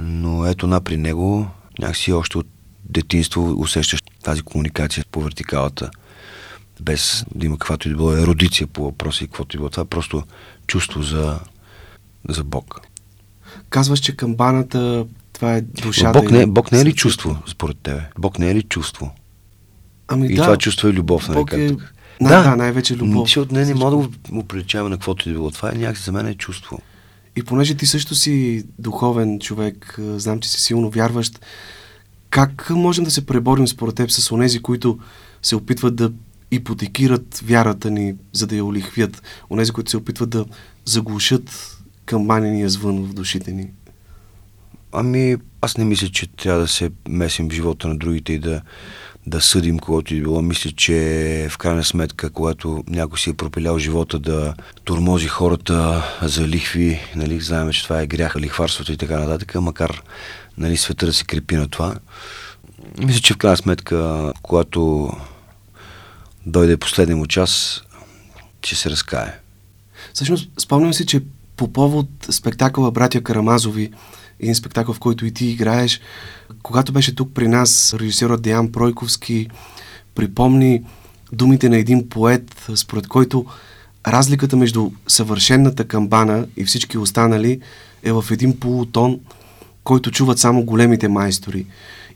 Но 0.00 0.46
ето 0.46 0.66
на 0.66 0.80
при 0.80 0.96
него 0.96 1.46
някакси 1.78 2.12
още 2.12 2.38
от 2.38 2.46
детинство 2.84 3.54
усещаш 3.58 4.00
тази 4.22 4.42
комуникация 4.42 5.04
по 5.12 5.20
вертикалата, 5.20 5.90
без 6.80 7.24
да 7.34 7.46
има 7.46 7.58
каквато 7.58 7.88
и 7.88 7.90
да 7.90 7.96
било 7.96 8.16
еродиция 8.16 8.66
по 8.66 8.84
въпроси 8.84 9.24
и 9.24 9.26
каквото 9.26 9.56
и 9.56 9.58
било. 9.58 9.70
Това 9.70 9.82
е 9.82 9.86
просто 9.86 10.22
чувство 10.66 11.02
за, 11.02 11.40
за 12.28 12.44
Бог. 12.44 12.80
Казваш, 13.70 14.00
че 14.00 14.16
камбаната 14.16 15.06
това 15.32 15.56
е 15.56 15.60
душата. 15.60 16.20
Бог 16.20 16.30
не, 16.30 16.46
Бог 16.46 16.72
не 16.72 16.80
е 16.80 16.84
ли 16.84 16.92
чувство, 16.92 17.42
според 17.46 17.78
тебе? 17.78 18.02
Бог 18.18 18.38
не 18.38 18.50
е 18.50 18.54
ли 18.54 18.62
чувство? 18.62 19.14
Ами 20.08 20.26
и 20.26 20.34
да. 20.34 20.42
това 20.42 20.56
чувство 20.56 20.88
е 20.88 20.92
любов, 20.92 21.28
нали? 21.28 21.38
Бог 21.38 21.52
е... 21.52 21.76
Да, 22.20 22.42
да, 22.42 22.56
най-вече 22.56 22.96
любов. 22.96 23.28
Защото 23.28 23.54
не, 23.54 23.64
не 23.64 23.74
мога 23.74 23.90
да 23.90 23.96
го 23.96 24.44
на 24.74 24.96
каквото 24.96 25.28
и 25.28 25.32
да 25.32 25.38
било. 25.38 25.50
Това 25.50 25.70
е 25.72 25.78
някакси 25.78 26.04
за 26.04 26.12
мен 26.12 26.26
е 26.26 26.34
чувство. 26.34 26.82
И 27.36 27.42
понеже 27.42 27.74
ти 27.74 27.86
също 27.86 28.14
си 28.14 28.64
духовен 28.78 29.40
човек, 29.40 29.94
знам, 29.98 30.40
че 30.40 30.48
си 30.48 30.60
силно 30.60 30.90
вярващ, 30.90 31.40
как 32.30 32.70
можем 32.70 33.04
да 33.04 33.10
се 33.10 33.26
преборим 33.26 33.68
според 33.68 33.94
теб 33.94 34.10
с 34.10 34.32
онези, 34.32 34.62
които 34.62 34.98
се 35.42 35.56
опитват 35.56 35.96
да 35.96 36.12
ипотекират 36.50 37.40
вярата 37.44 37.90
ни, 37.90 38.14
за 38.32 38.46
да 38.46 38.56
я 38.56 38.64
олихвят, 38.64 39.22
онези, 39.50 39.72
които 39.72 39.90
се 39.90 39.96
опитват 39.96 40.30
да 40.30 40.44
заглушат 40.84 41.76
камбанения 42.06 42.70
звън 42.70 43.02
в 43.02 43.14
душите 43.14 43.52
ни? 43.52 43.70
Ами, 44.92 45.36
аз 45.60 45.76
не 45.76 45.84
мисля, 45.84 46.08
че 46.08 46.26
трябва 46.26 46.60
да 46.60 46.68
се 46.68 46.90
месим 47.08 47.48
в 47.48 47.52
живота 47.52 47.88
на 47.88 47.96
другите 47.96 48.32
и 48.32 48.38
да 48.38 48.62
да 49.26 49.40
съдим 49.40 49.78
когото 49.78 50.14
и 50.14 50.20
било. 50.20 50.42
Мисля, 50.42 50.70
че 50.70 51.48
в 51.50 51.58
крайна 51.58 51.84
сметка, 51.84 52.30
когато 52.30 52.84
някой 52.88 53.18
си 53.18 53.30
е 53.30 53.34
пропилял 53.34 53.78
живота 53.78 54.18
да 54.18 54.54
турмози 54.84 55.26
хората 55.26 56.04
за 56.22 56.48
лихви, 56.48 57.00
нали, 57.16 57.40
знаем, 57.40 57.72
че 57.72 57.82
това 57.82 58.00
е 58.00 58.06
гряха, 58.06 58.40
лихварството 58.40 58.92
и 58.92 58.96
така 58.96 59.18
нататък, 59.18 59.54
макар 59.54 60.02
нали, 60.58 60.76
света 60.76 61.06
да 61.06 61.12
се 61.12 61.24
крепи 61.24 61.56
на 61.56 61.68
това. 61.68 61.94
Мисля, 62.98 63.20
че 63.20 63.34
в 63.34 63.36
крайна 63.36 63.56
сметка, 63.56 64.32
когато 64.42 65.12
дойде 66.46 66.76
последния 66.76 67.16
му 67.16 67.26
час, 67.26 67.82
ще 68.62 68.74
се 68.74 68.90
разкае. 68.90 69.38
Всъщност, 70.14 70.50
спомням 70.60 70.94
си, 70.94 71.06
че 71.06 71.22
по 71.56 71.72
повод 71.72 72.08
спектакъла 72.30 72.90
Братя 72.90 73.22
Карамазови, 73.22 73.92
един 74.42 74.54
спектакъл, 74.54 74.94
в 74.94 74.98
който 74.98 75.26
и 75.26 75.30
ти 75.30 75.46
играеш, 75.46 76.00
когато 76.62 76.92
беше 76.92 77.14
тук 77.14 77.34
при 77.34 77.48
нас, 77.48 77.94
режисерът 77.94 78.42
Деян 78.42 78.72
Пройковски 78.72 79.48
припомни 80.14 80.82
думите 81.32 81.68
на 81.68 81.76
един 81.76 82.08
поет, 82.08 82.66
според 82.74 83.06
който 83.06 83.46
разликата 84.06 84.56
между 84.56 84.90
съвършенната 85.08 85.84
камбана 85.84 86.46
и 86.56 86.64
всички 86.64 86.98
останали 86.98 87.60
е 88.02 88.12
в 88.12 88.24
един 88.30 88.60
полутон, 88.60 89.20
който 89.84 90.10
чуват 90.10 90.38
само 90.38 90.64
големите 90.64 91.08
майстори. 91.08 91.66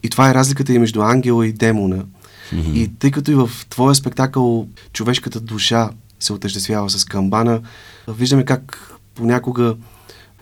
И 0.02 0.10
това 0.10 0.30
е 0.30 0.34
разликата 0.34 0.72
и 0.72 0.78
между 0.78 1.02
ангела 1.02 1.46
и 1.46 1.52
демона. 1.52 2.04
Mm-hmm. 2.52 2.72
И 2.72 2.90
тъй 2.98 3.10
като 3.10 3.30
и 3.30 3.34
в 3.34 3.50
твоя 3.70 3.94
спектакъл 3.94 4.68
човешката 4.92 5.40
душа 5.40 5.90
се 6.20 6.32
отъждествява 6.32 6.90
с 6.90 7.04
камбана, 7.04 7.60
виждаме 8.08 8.44
как 8.44 8.92
понякога 9.14 9.76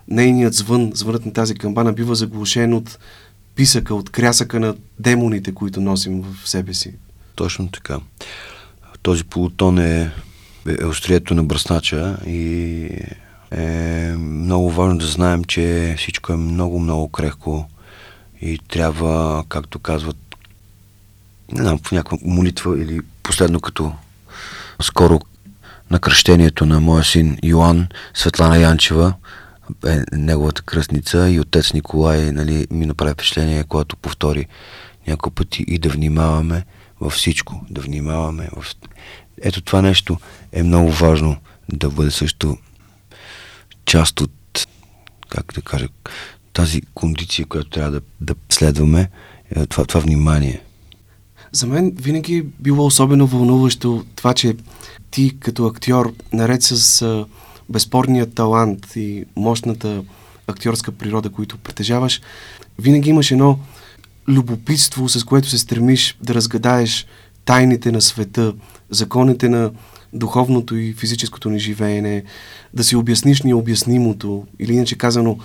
нейният 0.08 0.54
звън, 0.54 0.92
звънът 0.94 1.26
на 1.26 1.32
тази 1.32 1.54
камбана 1.54 1.92
бива 1.92 2.14
заглушен 2.14 2.74
от 2.74 2.98
писъка, 3.54 3.94
от 3.94 4.10
крясъка 4.10 4.60
на 4.60 4.74
демоните, 4.98 5.54
които 5.54 5.80
носим 5.80 6.22
в 6.22 6.48
себе 6.48 6.74
си. 6.74 6.94
Точно 7.34 7.68
така. 7.68 7.98
Този 9.02 9.24
полутон 9.24 9.78
е 9.78 10.12
е 10.68 10.84
острието 10.84 11.34
на 11.34 11.44
бръснача 11.44 12.16
и 12.26 12.88
е 13.50 13.66
много 14.18 14.70
важно 14.70 14.98
да 14.98 15.06
знаем, 15.06 15.44
че 15.44 15.94
всичко 15.98 16.32
е 16.32 16.36
много, 16.36 16.78
много 16.78 17.08
крехко 17.08 17.68
и 18.40 18.58
трябва, 18.68 19.44
както 19.48 19.78
казват, 19.78 20.16
не 21.52 21.62
знам, 21.62 21.78
в 21.84 21.92
някаква 21.92 22.18
молитва 22.24 22.82
или 22.82 23.00
последно 23.22 23.60
като 23.60 23.92
скоро 24.82 25.20
на 25.90 25.98
кръщението 25.98 26.66
на 26.66 26.80
моя 26.80 27.04
син 27.04 27.38
Йоан, 27.42 27.88
Светлана 28.14 28.58
Янчева, 28.58 29.14
е 29.86 30.00
неговата 30.12 30.62
кръстница 30.62 31.30
и 31.30 31.40
отец 31.40 31.72
Николай 31.72 32.32
нали, 32.32 32.66
ми 32.70 32.86
направи 32.86 33.12
впечатление, 33.12 33.64
когато 33.64 33.96
повтори 33.96 34.46
няколко 35.06 35.30
пъти 35.30 35.64
и 35.68 35.78
да 35.78 35.88
внимаваме 35.88 36.64
във 37.00 37.12
всичко, 37.12 37.66
да 37.70 37.80
внимаваме. 37.80 38.48
В... 38.56 38.76
Ето 39.42 39.60
това 39.60 39.82
нещо 39.82 40.18
е 40.52 40.62
много 40.62 40.90
важно 40.90 41.36
да 41.72 41.90
бъде 41.90 42.10
също 42.10 42.58
част 43.84 44.20
от, 44.20 44.66
как 45.28 45.52
да 45.54 45.62
кажа, 45.62 45.88
тази 46.52 46.82
кондиция, 46.94 47.46
която 47.46 47.70
трябва 47.70 47.90
да, 47.90 48.00
да 48.20 48.34
следваме, 48.48 49.10
е 49.56 49.66
това, 49.66 49.84
това 49.84 50.00
внимание. 50.00 50.60
За 51.52 51.66
мен 51.66 51.92
винаги 51.96 52.36
е 52.36 52.42
било 52.42 52.86
особено 52.86 53.26
вълнуващо 53.26 54.04
това, 54.16 54.34
че 54.34 54.56
ти 55.10 55.38
като 55.40 55.66
актьор, 55.66 56.14
наред 56.32 56.62
с 56.62 57.26
а, 57.68 57.72
безспорния 57.72 58.30
талант 58.30 58.96
и 58.96 59.24
мощната 59.36 60.04
актьорска 60.46 60.92
природа, 60.92 61.30
които 61.30 61.58
притежаваш, 61.58 62.20
винаги 62.78 63.10
имаш 63.10 63.30
едно 63.30 63.58
любопитство, 64.28 65.08
с 65.08 65.24
което 65.24 65.48
се 65.48 65.58
стремиш 65.58 66.16
да 66.22 66.34
разгадаеш 66.34 67.06
тайните 67.44 67.92
на 67.92 68.00
света, 68.00 68.54
законите 68.90 69.48
на 69.48 69.70
духовното 70.12 70.76
и 70.76 70.92
физическото 70.92 71.50
ни 71.50 71.58
живеене, 71.58 72.22
да 72.74 72.84
си 72.84 72.96
обясниш 72.96 73.42
необяснимото, 73.42 74.46
или 74.58 74.74
иначе 74.74 74.98
казано, 74.98 75.38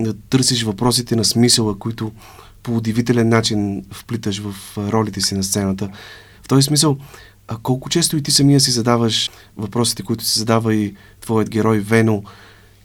да 0.00 0.14
търсиш 0.14 0.62
въпросите 0.62 1.16
на 1.16 1.24
смисъла, 1.24 1.78
които 1.78 2.12
по 2.62 2.76
удивителен 2.76 3.28
начин 3.28 3.84
вплиташ 3.92 4.42
в 4.42 4.54
ролите 4.78 5.20
си 5.20 5.34
на 5.34 5.42
сцената. 5.42 5.90
В 6.42 6.48
този 6.48 6.62
смисъл, 6.62 6.96
а 7.48 7.56
колко 7.62 7.88
често 7.88 8.16
и 8.16 8.22
ти 8.22 8.30
самия 8.30 8.60
си 8.60 8.70
задаваш 8.70 9.30
въпросите, 9.56 10.02
които 10.02 10.24
си 10.24 10.38
задава 10.38 10.74
и 10.74 10.94
твоят 11.22 11.50
герой 11.50 11.78
Вено, 11.78 12.22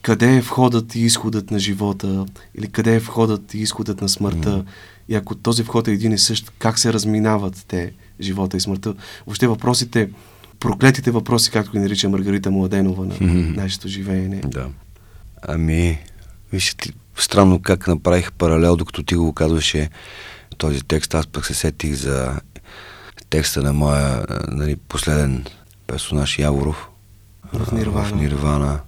къде 0.02 0.36
е 0.36 0.42
входът 0.42 0.96
и 0.96 1.02
изходът 1.02 1.52
на 1.52 1.60
живота, 1.60 2.26
или 2.56 2.68
къде 2.68 2.96
е 2.96 3.00
входът 3.00 3.54
и 3.54 3.60
изходът 3.60 4.02
на 4.02 4.10
смъртта, 4.10 4.50
mm. 4.50 4.66
и 5.10 5.16
ако 5.16 5.36
този 5.36 5.64
вход 5.64 5.88
е 5.88 5.92
един 5.92 6.12
и 6.12 6.18
същ, 6.18 6.52
как 6.60 6.80
се 6.80 6.94
разминават 6.94 7.66
те, 7.68 7.92
живота 8.22 8.58
и 8.58 8.60
смъртта. 8.60 8.94
Въобще 9.26 9.48
въпросите, 9.48 10.10
проклетите 10.60 11.12
въпроси, 11.12 11.52
както 11.52 11.72
ги 11.72 11.80
нарича 11.80 12.10
Маргарита 12.10 12.52
Младенова 12.52 13.06
на 13.06 13.16
mm-hmm. 13.16 13.56
нашето 13.56 13.88
живеене. 13.88 14.42
Да. 14.46 14.68
Ами, 15.42 16.00
вижте 16.54 16.78
ти, 16.78 16.94
странно 17.16 17.62
как 17.62 17.88
направих 17.88 18.32
паралел, 18.32 18.76
докато 18.76 19.04
ти 19.04 19.16
го 19.16 19.34
казваше 19.34 19.90
този 20.58 20.82
текст, 20.82 21.14
аз 21.14 21.28
пък 21.28 21.46
се 21.46 21.54
сетих 21.54 21.94
за 21.94 22.42
текста 23.30 23.62
на 23.62 23.74
моя 23.74 24.26
нали, 24.48 24.76
последен 24.76 25.46
персонаж 25.88 26.40
Яворов 26.40 26.90
в 27.54 27.72
Нирвана. 27.72 28.06
в 28.06 28.14
Нирвана, 28.16 28.80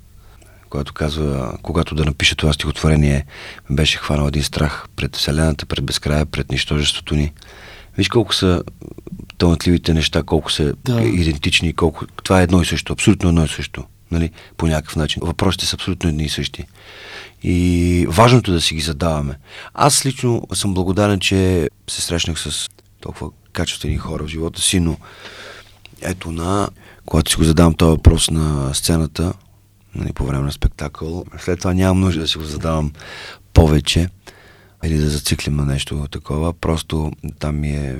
който 0.70 0.94
казва, 0.94 1.58
когато 1.62 1.96
да 1.96 2.06
напиша 2.06 2.36
това 2.36 2.54
стихотворение, 2.54 3.25
беше 3.70 3.98
хванал 3.98 4.28
един 4.28 4.44
страх 4.44 4.86
пред 4.96 5.16
Вселената, 5.16 5.66
пред 5.66 5.86
безкрая, 5.86 6.25
пред 6.25 6.51
нищожеството 6.51 7.16
ни. 7.16 7.34
Виж 7.98 8.08
колко 8.08 8.36
са 8.36 8.63
талантливите 9.38 9.94
неща, 9.94 10.24
колко 10.24 10.51
са 10.51 10.74
да. 10.86 11.01
идентични, 11.01 11.74
колко... 11.74 12.06
Това 12.24 12.39
е 12.39 12.44
едно 12.44 12.62
и 12.62 12.66
също, 12.66 12.94
абсолютно 12.94 13.30
едно 13.30 13.46
и 13.46 13.48
също. 13.48 13.84
Нали? 14.12 14.32
По 14.58 14.68
някакъв 14.68 14.96
начин. 14.96 15.22
Въпросите 15.25 15.66
са 15.66 15.75
абсолютно 15.75 16.10
едни 16.10 16.24
и 16.24 16.30
същи. 16.30 16.66
И 17.44 18.06
важното 18.10 18.51
е 18.51 18.54
да 18.54 18.62
си 18.62 18.75
ги 18.75 18.82
задаваме. 18.82 19.36
Аз 19.74 20.06
лично 20.06 20.48
съм 20.54 20.74
благодарен, 20.74 21.20
че 21.20 21.70
се 21.89 22.01
срещнах 22.01 22.39
с 22.39 22.70
толкова 23.01 23.32
качествени 23.54 23.98
хора 23.98 24.24
в 24.24 24.28
живота 24.28 24.62
си, 24.62 24.80
но 24.80 24.98
ето 26.01 26.32
на, 26.32 26.70
когато 27.06 27.32
си 27.32 27.38
го 27.38 27.44
задавам 27.44 27.74
този 27.74 27.89
въпрос 27.89 28.29
на 28.29 28.74
сцената, 28.74 29.34
нали, 29.96 30.13
по 30.13 30.25
време 30.25 30.44
на 30.44 30.51
спектакъл, 30.51 31.25
след 31.39 31.60
това 31.60 31.74
нямам 31.74 32.00
нужда 32.00 32.22
да 32.22 32.27
си 32.27 32.38
го 32.38 32.44
задавам 32.44 32.91
повече 33.53 34.10
или 34.84 34.98
да 34.98 35.10
зациклим 35.10 35.56
на 35.56 35.65
нещо 35.65 36.08
такова, 36.12 36.53
просто 36.53 37.12
там 37.39 37.60
ми 37.60 37.69
е 37.69 37.97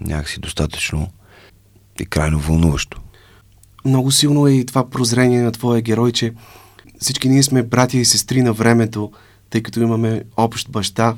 някакси 0.00 0.40
достатъчно 0.40 1.08
и 2.00 2.06
крайно 2.06 2.38
вълнуващо. 2.38 3.00
Много 3.84 4.10
силно 4.10 4.46
е 4.46 4.52
и 4.52 4.66
това 4.66 4.90
прозрение 4.90 5.42
на 5.42 5.52
твоя 5.52 5.80
герой, 5.82 6.12
че 6.12 6.32
всички 7.00 7.28
ние 7.28 7.42
сме 7.42 7.62
братя 7.62 7.98
и 7.98 8.04
сестри 8.04 8.42
на 8.42 8.52
времето, 8.52 9.12
тъй 9.50 9.62
като 9.62 9.80
имаме 9.80 10.22
общ 10.36 10.70
баща, 10.70 11.16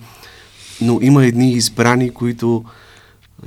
но 0.80 0.98
има 1.02 1.24
едни 1.24 1.52
избрани, 1.52 2.10
които 2.10 2.64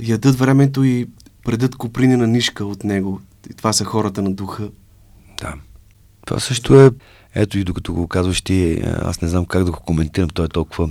ядат 0.00 0.38
времето 0.38 0.84
и 0.84 1.06
предат 1.44 1.76
куприни 1.76 2.16
на 2.16 2.26
нишка 2.26 2.64
от 2.64 2.84
него. 2.84 3.20
И 3.50 3.54
това 3.54 3.72
са 3.72 3.84
хората 3.84 4.22
на 4.22 4.32
духа. 4.32 4.70
Да. 5.40 5.54
Това 6.26 6.40
също 6.40 6.80
е... 6.80 6.90
Ето 7.34 7.58
и 7.58 7.64
докато 7.64 7.92
го 7.92 8.08
казваш 8.08 8.42
ти, 8.42 8.82
аз 8.84 9.20
не 9.20 9.28
знам 9.28 9.46
как 9.46 9.64
да 9.64 9.70
го 9.70 9.80
коментирам. 9.80 10.28
Той 10.28 10.44
е 10.44 10.48
толкова 10.48 10.90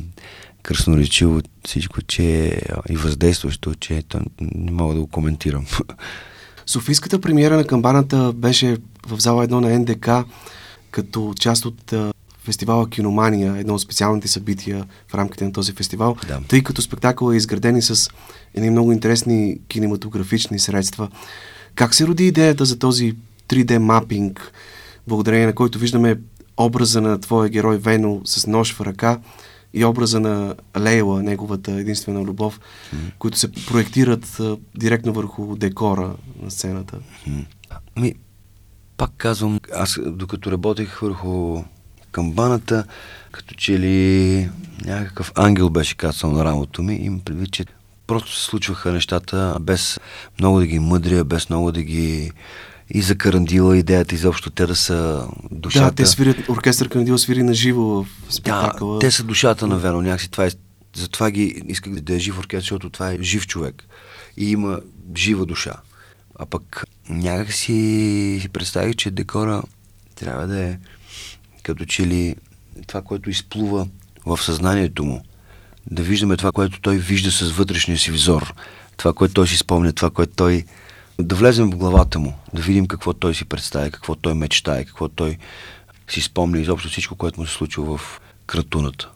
кръсноречиво 0.63 1.41
всичко, 1.65 2.01
че 2.01 2.45
е 2.45 2.61
и 2.89 2.97
въздействащо, 2.97 3.75
че 3.75 4.03
не 4.41 4.71
мога 4.71 4.93
да 4.93 4.99
го 4.99 5.07
коментирам. 5.07 5.65
Софийската 6.65 7.21
премиера 7.21 7.57
на 7.57 7.63
камбаната 7.63 8.33
беше 8.35 8.77
в 9.07 9.19
зала 9.19 9.47
1 9.47 9.51
на 9.51 9.79
НДК 9.79 10.31
като 10.91 11.33
част 11.39 11.65
от 11.65 11.93
фестивала 12.43 12.89
Киномания, 12.89 13.55
едно 13.57 13.73
от 13.73 13.81
специалните 13.81 14.27
събития 14.27 14.85
в 15.07 15.15
рамките 15.15 15.45
на 15.45 15.51
този 15.51 15.73
фестивал, 15.73 16.15
да. 16.27 16.41
тъй 16.47 16.63
като 16.63 16.81
спектакъл 16.81 17.31
е 17.31 17.35
изграден 17.35 17.75
и 17.77 17.81
с 17.81 18.09
едни 18.53 18.69
много 18.69 18.91
интересни 18.91 19.59
кинематографични 19.67 20.59
средства. 20.59 21.09
Как 21.75 21.95
се 21.95 22.07
роди 22.07 22.27
идеята 22.27 22.65
за 22.65 22.79
този 22.79 23.15
3D 23.49 23.77
мапинг, 23.77 24.51
благодарение 25.07 25.45
на 25.45 25.55
който 25.55 25.79
виждаме 25.79 26.17
образа 26.57 27.01
на 27.01 27.19
твоя 27.19 27.49
герой 27.49 27.77
Вено 27.77 28.21
с 28.25 28.47
нож 28.47 28.73
в 28.73 28.81
ръка 28.81 29.19
и 29.73 29.85
образа 29.85 30.19
на 30.19 30.55
Лейла, 30.79 31.23
неговата 31.23 31.71
единствена 31.71 32.21
любов, 32.21 32.59
mm. 32.59 32.97
които 33.19 33.37
се 33.37 33.51
проектират 33.51 34.39
а, 34.39 34.57
директно 34.75 35.13
върху 35.13 35.55
декора 35.55 36.15
на 36.41 36.51
сцената? 36.51 36.97
Mm. 37.27 37.45
Ми, 37.99 38.13
пак 38.97 39.11
казвам, 39.17 39.59
аз 39.75 39.99
докато 40.05 40.51
работех 40.51 40.99
върху 40.99 41.63
камбаната, 42.11 42.83
като 43.31 43.55
че 43.55 43.79
ли 43.79 44.49
някакъв 44.85 45.31
ангел 45.35 45.69
беше 45.69 45.95
кацал 45.95 46.31
на 46.31 46.45
рамото 46.45 46.83
ми. 46.83 46.95
Им 46.95 47.19
предвид, 47.19 47.51
че 47.51 47.65
просто 48.07 48.35
се 48.35 48.45
случваха 48.45 48.91
нещата 48.91 49.57
без 49.61 49.99
много 50.39 50.59
да 50.59 50.67
ги 50.67 50.79
мъдря, 50.79 51.23
без 51.23 51.49
много 51.49 51.71
да 51.71 51.83
ги 51.83 52.31
и 52.93 53.01
за 53.01 53.15
Карандила 53.15 53.77
идеята 53.77 54.15
изобщо 54.15 54.49
те 54.49 54.65
да 54.65 54.75
са 54.75 55.27
душата. 55.51 55.85
Да, 55.85 55.91
те 55.91 56.05
свирят, 56.05 56.49
оркестър 56.49 56.89
Карандила 56.89 57.17
свири 57.17 57.43
на 57.43 57.53
живо 57.53 57.81
в 57.81 58.07
спектакъла. 58.29 58.93
Да, 58.93 58.99
те 58.99 59.11
са 59.11 59.23
душата 59.23 59.67
на 59.67 59.77
Вено, 59.77 60.01
някакси 60.01 60.31
това 60.31 60.45
е, 60.45 60.49
затова 60.95 61.31
ги 61.31 61.63
исках 61.67 61.93
да 61.93 62.15
е 62.15 62.19
жив 62.19 62.39
оркестър, 62.39 62.61
защото 62.61 62.89
това 62.89 63.11
е 63.11 63.17
жив 63.21 63.47
човек 63.47 63.83
и 64.37 64.51
има 64.51 64.79
жива 65.17 65.45
душа. 65.45 65.73
А 66.39 66.45
пък 66.45 66.83
някак 67.09 67.53
си, 67.53 68.37
си 68.41 68.49
представих, 68.53 68.95
че 68.95 69.11
декора 69.11 69.61
трябва 70.15 70.47
да 70.47 70.63
е 70.63 70.77
като 71.63 71.85
че 71.85 72.07
ли 72.07 72.35
това, 72.87 73.01
което 73.01 73.29
изплува 73.29 73.87
в 74.25 74.37
съзнанието 74.43 75.03
му, 75.03 75.23
да 75.91 76.03
виждаме 76.03 76.37
това, 76.37 76.51
което 76.51 76.81
той 76.81 76.97
вижда 76.97 77.31
с 77.31 77.51
вътрешния 77.51 77.97
си 77.97 78.11
взор, 78.11 78.53
това, 78.97 79.13
което 79.13 79.33
той 79.33 79.47
си 79.47 79.57
спомня, 79.57 79.93
това, 79.93 80.09
което 80.09 80.33
той... 80.35 80.65
Да 81.19 81.35
влезем 81.35 81.71
в 81.71 81.77
главата 81.77 82.19
му, 82.19 82.33
да 82.53 82.61
видим 82.61 82.87
какво 82.87 83.13
той 83.13 83.35
си 83.35 83.45
представя, 83.45 83.91
какво 83.91 84.15
той 84.15 84.33
мечтае, 84.33 84.85
какво 84.85 85.07
той 85.07 85.37
си 86.09 86.21
спомня 86.21 86.59
изобщо 86.59 86.89
всичко, 86.89 87.15
което 87.15 87.39
му 87.39 87.47
се 87.47 87.53
случва 87.53 87.97
в 87.97 88.21
кратуната. 88.45 89.09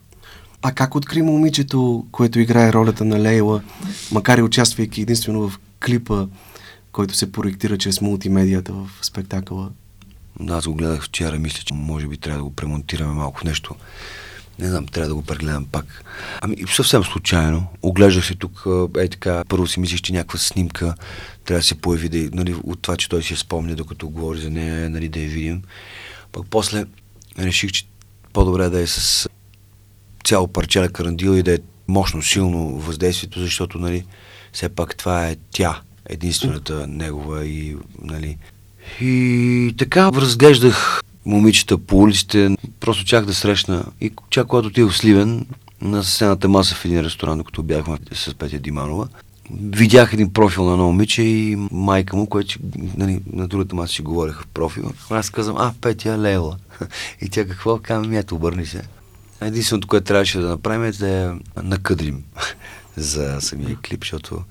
А 0.62 0.71
как 0.71 0.95
откри 0.95 1.21
момичето, 1.21 2.05
което 2.12 2.39
играе 2.39 2.73
ролята 2.73 3.05
на 3.05 3.21
Лейла, 3.21 3.62
макар 4.12 4.38
и 4.38 4.41
участвайки 4.41 5.01
единствено 5.01 5.49
в 5.49 5.60
клипа, 5.86 6.25
който 6.91 7.13
се 7.13 7.31
проектира 7.31 7.77
чрез 7.77 8.01
мултимедията 8.01 8.73
в 8.73 8.89
спектакъла? 9.01 9.69
Аз 10.49 10.67
го 10.67 10.73
гледах 10.73 11.03
вчера, 11.03 11.39
мисля, 11.39 11.63
че 11.65 11.73
може 11.73 12.07
би 12.07 12.17
трябва 12.17 12.37
да 12.37 12.43
го 12.43 12.55
премонтираме 12.55 13.13
малко 13.13 13.41
нещо. 13.45 13.75
Не 14.59 14.69
знам, 14.69 14.87
трябва 14.87 15.07
да 15.07 15.15
го 15.15 15.21
прегледам 15.21 15.65
пак. 15.65 16.03
Ами 16.41 16.55
съвсем 16.67 17.03
случайно. 17.03 17.67
Оглеждах 17.81 18.25
се 18.25 18.35
тук, 18.35 18.65
е 18.97 19.07
така, 19.07 19.43
първо 19.47 19.67
си 19.67 19.79
мислиш, 19.79 20.01
че 20.01 20.13
някаква 20.13 20.39
снимка 20.39 20.95
трябва 21.45 21.59
да 21.59 21.65
се 21.65 21.75
появи, 21.75 22.09
да, 22.09 22.29
нали, 22.37 22.55
от 22.63 22.81
това, 22.81 22.97
че 22.97 23.09
той 23.09 23.23
си 23.23 23.33
я 23.33 23.37
спомня, 23.37 23.75
докато 23.75 24.09
говори 24.09 24.41
за 24.41 24.49
нея, 24.49 24.89
нали, 24.89 25.09
да 25.09 25.19
я 25.19 25.29
видим. 25.29 25.63
Пък 26.31 26.45
после 26.49 26.85
реших, 27.39 27.71
че 27.71 27.85
по-добре 28.33 28.69
да 28.69 28.81
е 28.81 28.87
с 28.87 29.27
цяло 30.23 30.47
парче 30.47 30.79
на 30.79 30.89
карандил 30.89 31.31
и 31.31 31.43
да 31.43 31.53
е 31.53 31.59
мощно, 31.87 32.21
силно 32.21 32.79
въздействието, 32.79 33.39
защото, 33.39 33.77
нали, 33.77 34.05
все 34.53 34.69
пак 34.69 34.97
това 34.97 35.27
е 35.27 35.35
тя, 35.51 35.81
единствената 36.09 36.87
негова 36.87 37.45
и, 37.45 37.77
нали, 38.01 38.37
И 39.01 39.75
така 39.77 40.11
разглеждах 40.11 41.01
момичета 41.25 41.77
по 41.77 41.97
улиците, 41.97 42.55
просто 42.79 43.05
чак 43.05 43.25
да 43.25 43.33
срещна. 43.33 43.85
И 44.01 44.11
чак 44.29 44.47
когато 44.47 44.67
отидох 44.67 44.91
в 44.91 44.97
Сливен, 44.97 45.45
на 45.81 46.03
сцената 46.03 46.49
маса 46.49 46.75
в 46.75 46.85
един 46.85 47.01
ресторант, 47.01 47.37
докато 47.37 47.63
бяхме 47.63 47.97
с 48.13 48.33
Петя 48.33 48.59
Диманова, 48.59 49.07
видях 49.51 50.13
един 50.13 50.33
профил 50.33 50.65
на 50.65 50.71
едно 50.71 50.85
момиче 50.85 51.21
и 51.23 51.57
майка 51.71 52.17
му, 52.17 52.27
което 52.27 52.59
нали, 52.97 53.21
на 53.33 53.47
другата 53.47 53.75
маса 53.75 53.93
си 53.93 54.01
говореха 54.01 54.43
в 54.43 54.47
профила. 54.47 54.91
Аз 55.09 55.29
казвам, 55.29 55.57
а, 55.59 55.73
Петя 55.81 56.17
Лейла. 56.17 56.57
И 57.21 57.29
тя 57.29 57.45
какво? 57.45 57.79
Казвам, 57.79 58.13
ето, 58.13 58.35
обърни 58.35 58.65
се. 58.65 58.81
Единственото, 59.41 59.87
което 59.87 60.05
трябваше 60.05 60.39
да 60.39 60.47
направим 60.47 60.83
е 60.83 60.91
да 60.91 61.07
я 61.07 61.37
накъдрим 61.63 62.23
за 62.97 63.37
самия 63.41 63.77
клип, 63.87 64.03
защото 64.03 64.41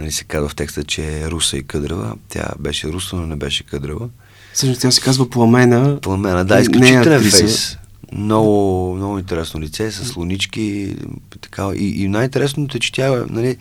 нали, 0.00 0.12
се 0.12 0.24
казва 0.24 0.48
в 0.48 0.54
текста, 0.54 0.84
че 0.84 1.20
е 1.20 1.30
руса 1.30 1.56
и 1.56 1.62
къдрава. 1.62 2.14
Тя 2.28 2.48
беше 2.58 2.88
руса, 2.88 3.16
но 3.16 3.26
не 3.26 3.36
беше 3.36 3.64
къдрава. 3.64 4.08
Всъщност 4.52 4.80
тя 4.80 4.90
се 4.90 5.00
казва 5.00 5.30
Пламена. 5.30 6.00
Пламена, 6.00 6.44
да, 6.44 6.60
изключителен 6.60 7.20
фейс. 7.20 7.76
Много, 8.12 8.94
много 8.96 9.18
интересно 9.18 9.60
лице, 9.60 9.90
с 9.90 10.16
лунички. 10.16 10.96
Така, 11.40 11.70
и, 11.76 12.02
и 12.02 12.08
най-интересното 12.08 12.76
е, 12.76 12.80
че 12.80 12.92
тя, 12.92 13.24
нали, 13.30 13.56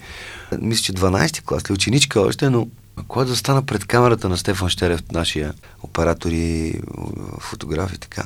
мисля, 0.61 0.83
че 0.83 0.93
12-ти 0.93 1.41
клас, 1.41 1.63
е 1.69 1.73
ученичка 1.73 2.21
още, 2.21 2.49
но 2.49 2.67
когато 3.07 3.29
застана 3.29 3.65
пред 3.65 3.85
камерата 3.85 4.29
на 4.29 4.37
Стефан 4.37 4.69
Щерев, 4.69 5.03
нашия 5.11 5.53
оператор 5.83 6.31
и 6.31 6.73
фотограф 7.39 7.93
и 7.93 7.97
така, 7.97 8.23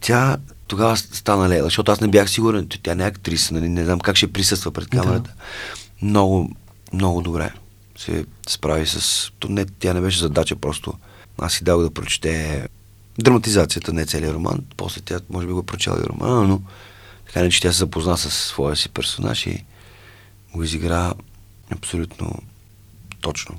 тя 0.00 0.36
тогава 0.66 0.96
стана 0.96 1.48
лейла, 1.48 1.66
защото 1.66 1.92
аз 1.92 2.00
не 2.00 2.08
бях 2.08 2.30
сигурен, 2.30 2.68
че 2.68 2.82
тя 2.82 2.94
не 2.94 3.04
е 3.04 3.06
актриса, 3.06 3.54
нали, 3.54 3.68
не 3.68 3.84
знам 3.84 4.00
как 4.00 4.16
ще 4.16 4.32
присъства 4.32 4.70
пред 4.70 4.88
камерата. 4.88 5.30
Да. 5.30 6.06
Много, 6.06 6.50
много 6.94 7.22
добре 7.22 7.52
се 7.98 8.24
справи 8.48 8.86
с... 8.86 9.30
То 9.38 9.48
не, 9.48 9.64
тя 9.64 9.94
не 9.94 10.00
беше 10.00 10.18
задача, 10.18 10.56
просто 10.56 10.94
аз 11.38 11.52
си 11.52 11.64
дал 11.64 11.80
да 11.80 11.90
прочете 11.90 12.66
драматизацията, 13.18 13.92
не 13.92 14.06
целият 14.06 14.34
роман. 14.34 14.58
После 14.76 15.00
тя 15.00 15.20
може 15.30 15.46
би 15.46 15.52
го 15.52 15.62
прочела 15.62 15.98
и 16.00 16.08
романа, 16.08 16.48
но 16.48 16.60
така 17.26 17.42
не, 17.42 17.50
че 17.50 17.60
тя 17.60 17.72
се 17.72 17.78
запозна 17.78 18.16
с 18.18 18.30
своя 18.30 18.76
си 18.76 18.88
персонаж 18.88 19.46
и 19.46 19.64
го 20.54 20.62
изигра 20.62 21.14
абсолютно 21.70 22.32
точно. 23.20 23.54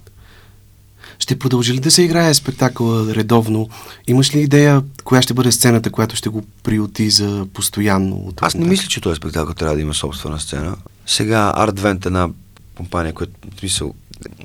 Ще 1.19 1.39
продължи 1.39 1.74
ли 1.74 1.80
да 1.80 1.91
се 1.91 2.02
играе 2.02 2.34
спектакъла 2.34 3.15
редовно? 3.15 3.69
Имаш 4.08 4.36
ли 4.36 4.39
идея 4.39 4.84
коя 5.04 5.21
ще 5.21 5.34
бъде 5.34 5.52
сцената, 5.52 5.91
която 5.91 6.15
ще 6.15 6.30
го 6.30 6.45
приоти 6.63 7.10
за 7.10 7.48
постоянно? 7.54 8.34
Аз 8.41 8.56
не 8.56 8.65
мисля, 8.65 8.88
че 8.88 9.02
този 9.02 9.17
спектакъл 9.17 9.54
трябва 9.54 9.76
да 9.76 9.82
има 9.82 9.93
собствена 9.93 10.39
сцена. 10.39 10.76
Сега 11.06 11.54
Art 11.58 12.06
една 12.06 12.30
компания, 12.75 13.13
която, 13.13 13.33
в 13.55 13.59
смисъл, 13.59 13.93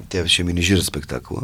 тя 0.09 0.29
ще 0.29 0.45
менежира 0.45 0.83
спектакъла 0.83 1.43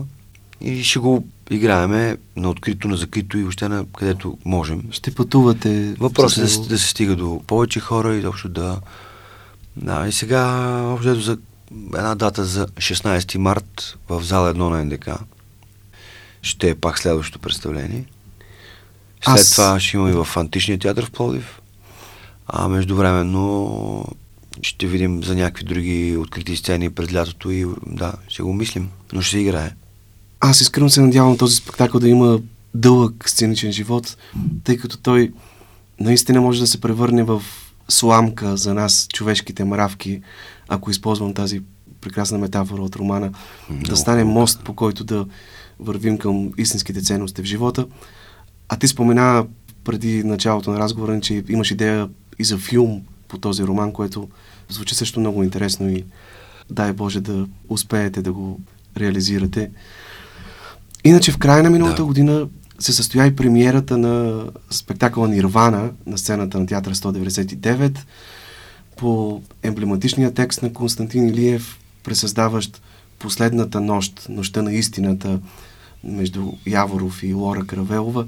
и 0.60 0.84
ще 0.84 0.98
го 0.98 1.26
играеме 1.50 2.16
на 2.36 2.50
открито, 2.50 2.88
на 2.88 2.96
закрито 2.96 3.38
и 3.38 3.42
въобще 3.42 3.68
на 3.68 3.86
където 3.98 4.38
можем. 4.44 4.82
Ще 4.90 5.14
пътувате. 5.14 5.94
Въпросът 5.98 6.38
е 6.38 6.62
да, 6.62 6.68
да 6.68 6.78
се 6.78 6.88
стига 6.88 7.16
до 7.16 7.42
повече 7.46 7.80
хора 7.80 8.16
и 8.16 8.26
общо 8.26 8.48
да... 8.48 8.80
Да, 9.76 10.08
и 10.08 10.12
сега 10.12 10.42
общо 10.82 11.20
за 11.20 11.38
една 11.94 12.14
дата 12.14 12.44
за 12.44 12.66
16 12.66 13.38
март 13.38 13.98
в 14.08 14.22
зала 14.22 14.54
1 14.54 14.56
на 14.56 14.84
НДК. 14.84 15.08
Ще 16.42 16.70
е 16.70 16.74
пак 16.74 16.98
следващото 16.98 17.38
представление. 17.38 18.04
След 19.24 19.34
Аз... 19.34 19.50
това 19.50 19.80
ще 19.80 19.96
има 19.96 20.10
и 20.10 20.12
в 20.12 20.28
Античния 20.36 20.78
театър 20.78 21.06
в 21.06 21.10
Пловдив. 21.10 21.60
А 22.46 22.68
междувременно 22.68 24.04
ще 24.62 24.86
видим 24.86 25.24
за 25.24 25.34
някакви 25.34 25.64
други 25.64 26.16
открити 26.16 26.56
сцени 26.56 26.90
през 26.90 27.14
лятото 27.14 27.50
и 27.50 27.66
да, 27.86 28.12
ще 28.28 28.42
го 28.42 28.52
мислим, 28.52 28.88
но 29.12 29.20
ще 29.22 29.30
се 29.30 29.38
играе. 29.38 29.70
Аз 30.40 30.60
искрено 30.60 30.90
се 30.90 31.00
надявам 31.00 31.38
този 31.38 31.54
спектакъл 31.54 32.00
да 32.00 32.08
има 32.08 32.40
дълъг 32.74 33.28
сценичен 33.28 33.72
живот, 33.72 34.16
тъй 34.64 34.76
като 34.76 34.96
той 34.98 35.32
наистина 36.00 36.40
може 36.40 36.60
да 36.60 36.66
се 36.66 36.80
превърне 36.80 37.22
в 37.22 37.42
сламка 37.88 38.56
за 38.56 38.74
нас, 38.74 39.08
човешките 39.12 39.64
мравки, 39.64 40.20
ако 40.68 40.90
използвам 40.90 41.34
тази 41.34 41.62
прекрасна 42.00 42.38
метафора 42.38 42.82
от 42.82 42.96
романа, 42.96 43.32
Много 43.70 43.86
да 43.86 43.96
стане 43.96 44.24
мост, 44.24 44.60
по 44.64 44.74
който 44.74 45.04
да 45.04 45.26
вървим 45.80 46.18
към 46.18 46.52
истинските 46.58 47.02
ценности 47.02 47.42
в 47.42 47.44
живота. 47.44 47.86
А 48.68 48.76
ти 48.76 48.88
спомена 48.88 49.46
преди 49.84 50.24
началото 50.24 50.70
на 50.70 50.78
разговора, 50.78 51.20
че 51.20 51.44
имаш 51.48 51.70
идея 51.70 52.08
и 52.38 52.44
за 52.44 52.58
филм 52.58 53.02
по 53.28 53.38
този 53.38 53.64
роман, 53.64 53.92
което 53.92 54.28
звучи 54.68 54.94
също 54.94 55.20
много 55.20 55.42
интересно 55.42 55.90
и 55.90 56.04
дай 56.70 56.92
Боже 56.92 57.20
да 57.20 57.46
успеете 57.68 58.22
да 58.22 58.32
го 58.32 58.60
реализирате. 58.96 59.70
Иначе 61.04 61.32
в 61.32 61.38
края 61.38 61.62
на 61.62 61.70
миналата 61.70 62.02
да. 62.02 62.06
година 62.06 62.48
се 62.78 62.92
състоя 62.92 63.26
и 63.26 63.36
премиерата 63.36 63.98
на 63.98 64.44
спектакъла 64.70 65.28
Нирвана 65.28 65.90
на 66.06 66.18
сцената 66.18 66.60
на 66.60 66.66
театъра 66.66 66.94
199 66.94 67.98
по 68.96 69.42
емблематичния 69.62 70.34
текст 70.34 70.62
на 70.62 70.72
Константин 70.72 71.28
Илиев, 71.28 71.78
пресъздаващ 72.04 72.82
последната 73.18 73.80
нощ, 73.80 74.26
нощта 74.28 74.62
на 74.62 74.72
истината 74.72 75.40
между 76.04 76.52
Яворов 76.66 77.22
и 77.22 77.34
Лора 77.34 77.66
Кравелова. 77.66 78.26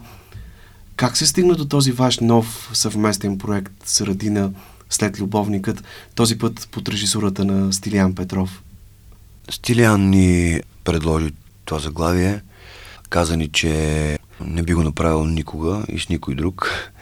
Как 0.96 1.16
се 1.16 1.26
стигна 1.26 1.54
до 1.54 1.64
този 1.64 1.92
ваш 1.92 2.18
нов 2.18 2.70
съвместен 2.72 3.38
проект 3.38 3.72
с 3.84 4.00
Радина 4.00 4.50
след 4.90 5.20
Любовникът, 5.20 5.84
този 6.14 6.38
път 6.38 6.68
под 6.70 6.88
режисурата 6.88 7.44
на 7.44 7.72
Стилиан 7.72 8.14
Петров? 8.14 8.62
Стилиан 9.50 10.10
ни 10.10 10.60
предложи 10.84 11.32
това 11.64 11.78
заглавие. 11.78 12.42
Каза 13.08 13.36
ни, 13.36 13.48
че 13.48 14.18
не 14.40 14.62
би 14.62 14.74
го 14.74 14.82
направил 14.82 15.24
никога 15.24 15.82
и 15.88 16.00
с 16.00 16.08
никой 16.08 16.34
друг. 16.34 16.70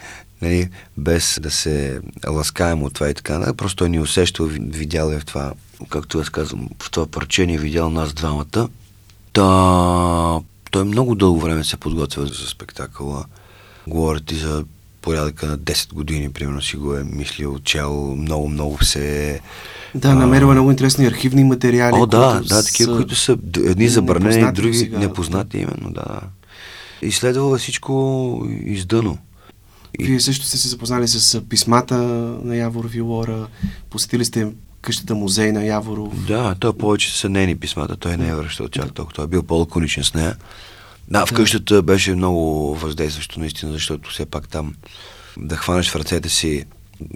Нали, 0.43 0.71
без 0.97 1.39
да 1.43 1.51
се 1.51 2.01
ласкаем 2.29 2.83
от 2.83 2.95
това 2.95 3.11
и 3.11 3.15
така. 3.15 3.39
Да, 3.39 3.55
просто 3.55 3.77
той 3.77 3.89
ни 3.89 4.01
усещал, 4.01 4.47
видял 4.47 5.11
е 5.11 5.21
в 5.21 5.25
това, 5.25 5.53
както 5.89 6.19
аз 6.19 6.31
казвам, 6.31 6.69
в 6.83 6.91
това 6.91 7.07
парчение 7.07 7.59
видял 7.59 7.91
нас 7.91 8.13
двамата. 8.13 8.69
Та, 9.33 10.41
той 10.71 10.85
много 10.85 11.15
дълго 11.15 11.41
време 11.41 11.65
се 11.65 11.77
подготвя 11.77 12.27
за 12.27 12.47
спектакъла. 12.47 13.25
Говорят 13.87 14.33
и 14.33 14.35
за 14.35 14.65
порядъка 15.07 15.47
на 15.47 15.59
10 15.59 15.95
години, 15.95 16.33
примерно 16.33 16.63
си 16.63 16.77
го 16.77 16.97
е 16.97 17.05
мислил, 17.05 17.59
чел, 17.59 18.17
много, 18.19 18.49
много 18.49 18.85
се... 18.85 19.41
Да, 19.95 20.15
намерила 20.15 20.53
много 20.53 20.71
интересни 20.71 21.07
архивни 21.07 21.45
материали. 21.45 21.95
О, 21.97 22.07
да, 22.07 22.41
да, 22.41 22.65
такива, 22.65 22.93
са... 22.93 22.97
които 22.97 23.15
са 23.15 23.39
едни 23.57 23.89
забранени, 23.89 24.53
други 24.53 24.75
сега. 24.75 24.99
непознати 24.99 25.59
именно, 25.59 25.91
да. 25.91 26.21
Изследвала 27.03 27.59
всичко 27.59 28.43
издъно. 28.65 29.19
И... 29.99 30.05
Вие 30.05 30.21
също 30.21 30.47
сте 30.47 30.57
се 30.57 30.69
запознали 30.69 31.09
с 31.09 31.41
писмата 31.41 31.97
на 32.45 32.57
Яворов 32.57 32.95
и 32.95 33.01
Лора, 33.01 33.47
посетили 33.91 34.25
сте 34.25 34.49
къщата 34.83 35.15
музей 35.15 35.53
на 35.53 35.65
Яворов. 35.65 36.27
Да, 36.27 36.55
той 36.61 36.73
повече 36.73 37.19
са 37.19 37.29
нейни 37.29 37.57
писмата, 37.57 37.97
той 37.97 38.17
не 38.17 38.29
е 38.29 38.35
връщал 38.35 38.69
чак 38.69 38.95
толкова, 38.95 39.15
той 39.15 39.25
е 39.25 39.29
бил 39.29 39.43
по-лаконичен 39.43 40.05
с 40.05 40.15
нея. 40.15 40.37
Да, 41.09 41.27
в 41.27 41.33
къщата 41.33 41.83
беше 41.83 42.15
много 42.15 42.75
въздействащо 42.75 43.41
наистина, 43.41 43.73
защото 43.73 44.11
все 44.11 44.27
пак 44.27 44.49
там 44.49 44.75
да 45.39 45.57
хванеш 45.57 45.91
в 45.91 45.97
ръцете 45.97 46.29
си 46.29 46.65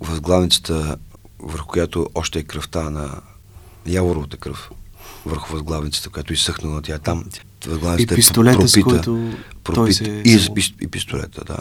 възглавницата, 0.01 0.97
върху 1.39 1.67
която 1.67 2.07
още 2.15 2.39
е 2.39 2.43
кръвта 2.43 2.91
на 2.91 3.21
Яворовата 3.87 4.37
кръв, 4.37 4.71
върху 5.27 5.53
възглавницата, 5.53 6.11
която 6.11 6.33
е 6.33 6.35
изсъхнала 6.35 6.83
тя 6.83 6.99
там. 6.99 7.25
Възглавницата 7.67 8.15
и 8.15 8.17
пистолета, 8.17 8.55
е 8.55 8.59
пропита, 8.59 8.81
с 8.81 8.83
който 8.83 9.33
пропита, 9.65 9.75
той 9.75 9.93
се... 9.93 10.05
И, 10.05 10.51
и, 10.57 10.75
и 10.81 10.89
пистолета, 10.89 11.45
да. 11.45 11.59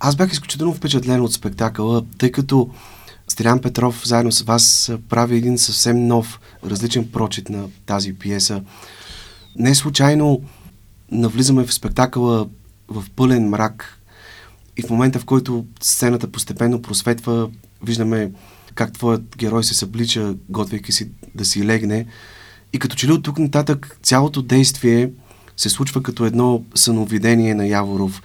Аз 0.00 0.16
бях 0.16 0.32
изключително 0.32 0.74
впечатлен 0.74 1.20
от 1.20 1.32
спектакъла, 1.32 2.04
тъй 2.18 2.32
като 2.32 2.70
Стилян 3.28 3.60
Петров 3.60 4.02
заедно 4.04 4.32
с 4.32 4.42
вас 4.42 4.92
прави 5.08 5.36
един 5.36 5.58
съвсем 5.58 6.06
нов, 6.06 6.40
различен 6.66 7.08
прочит 7.12 7.48
на 7.48 7.68
тази 7.86 8.12
пиеса. 8.12 8.62
Не 9.56 9.74
случайно 9.74 10.42
навлизаме 11.12 11.64
в 11.64 11.74
спектакъла 11.74 12.48
в 12.88 13.04
пълен 13.16 13.48
мрак 13.48 13.98
и 14.76 14.82
в 14.82 14.90
момента, 14.90 15.18
в 15.18 15.24
който 15.24 15.66
сцената 15.80 16.32
постепенно 16.32 16.82
просветва, 16.82 17.50
виждаме 17.82 18.32
как 18.74 18.92
твоят 18.92 19.36
герой 19.36 19.64
се 19.64 19.74
съблича, 19.74 20.34
готвейки 20.48 20.92
си 20.92 21.10
да 21.34 21.44
си 21.44 21.66
легне. 21.66 22.06
И 22.72 22.78
като 22.78 22.96
че 22.96 23.06
ли 23.06 23.12
от 23.12 23.22
тук 23.22 23.38
нататък 23.38 23.98
цялото 24.02 24.42
действие 24.42 25.10
се 25.56 25.68
случва 25.68 26.02
като 26.02 26.24
едно 26.24 26.62
съновидение 26.74 27.54
на 27.54 27.66
Яворов. 27.66 28.22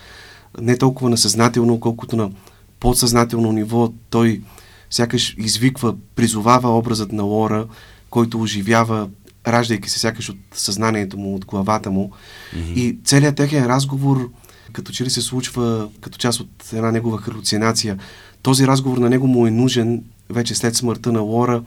Не 0.62 0.78
толкова 0.78 1.10
на 1.10 1.18
съзнателно, 1.18 1.80
колкото 1.80 2.16
на 2.16 2.32
подсъзнателно 2.80 3.52
ниво. 3.52 3.94
Той 4.10 4.42
сякаш 4.90 5.36
извиква, 5.38 5.96
призовава 6.16 6.78
образът 6.78 7.12
на 7.12 7.24
Лора, 7.24 7.68
който 8.10 8.42
оживява 8.42 9.10
раждайки 9.48 9.90
се 9.90 10.00
сякаш 10.00 10.30
от 10.30 10.38
съзнанието 10.54 11.18
му, 11.18 11.36
от 11.36 11.46
главата 11.46 11.92
му. 11.92 12.12
Mm-hmm. 12.56 12.74
И 12.74 12.98
целият 13.04 13.36
техен 13.36 13.66
разговор, 13.66 14.30
като 14.74 14.92
че 14.92 15.04
ли 15.04 15.10
се 15.10 15.22
случва 15.22 15.90
като 16.02 16.18
част 16.18 16.40
от 16.40 16.74
една 16.74 16.92
негова 16.92 17.18
халюцинация, 17.18 17.98
този 18.42 18.68
разговор 18.68 18.98
на 18.98 19.10
него 19.10 19.28
му 19.28 19.48
е 19.48 19.52
нужен 19.52 20.04
вече 20.30 20.56
след 20.56 20.76
смъртта 20.76 21.12
на 21.12 21.20
Лора, 21.20 21.64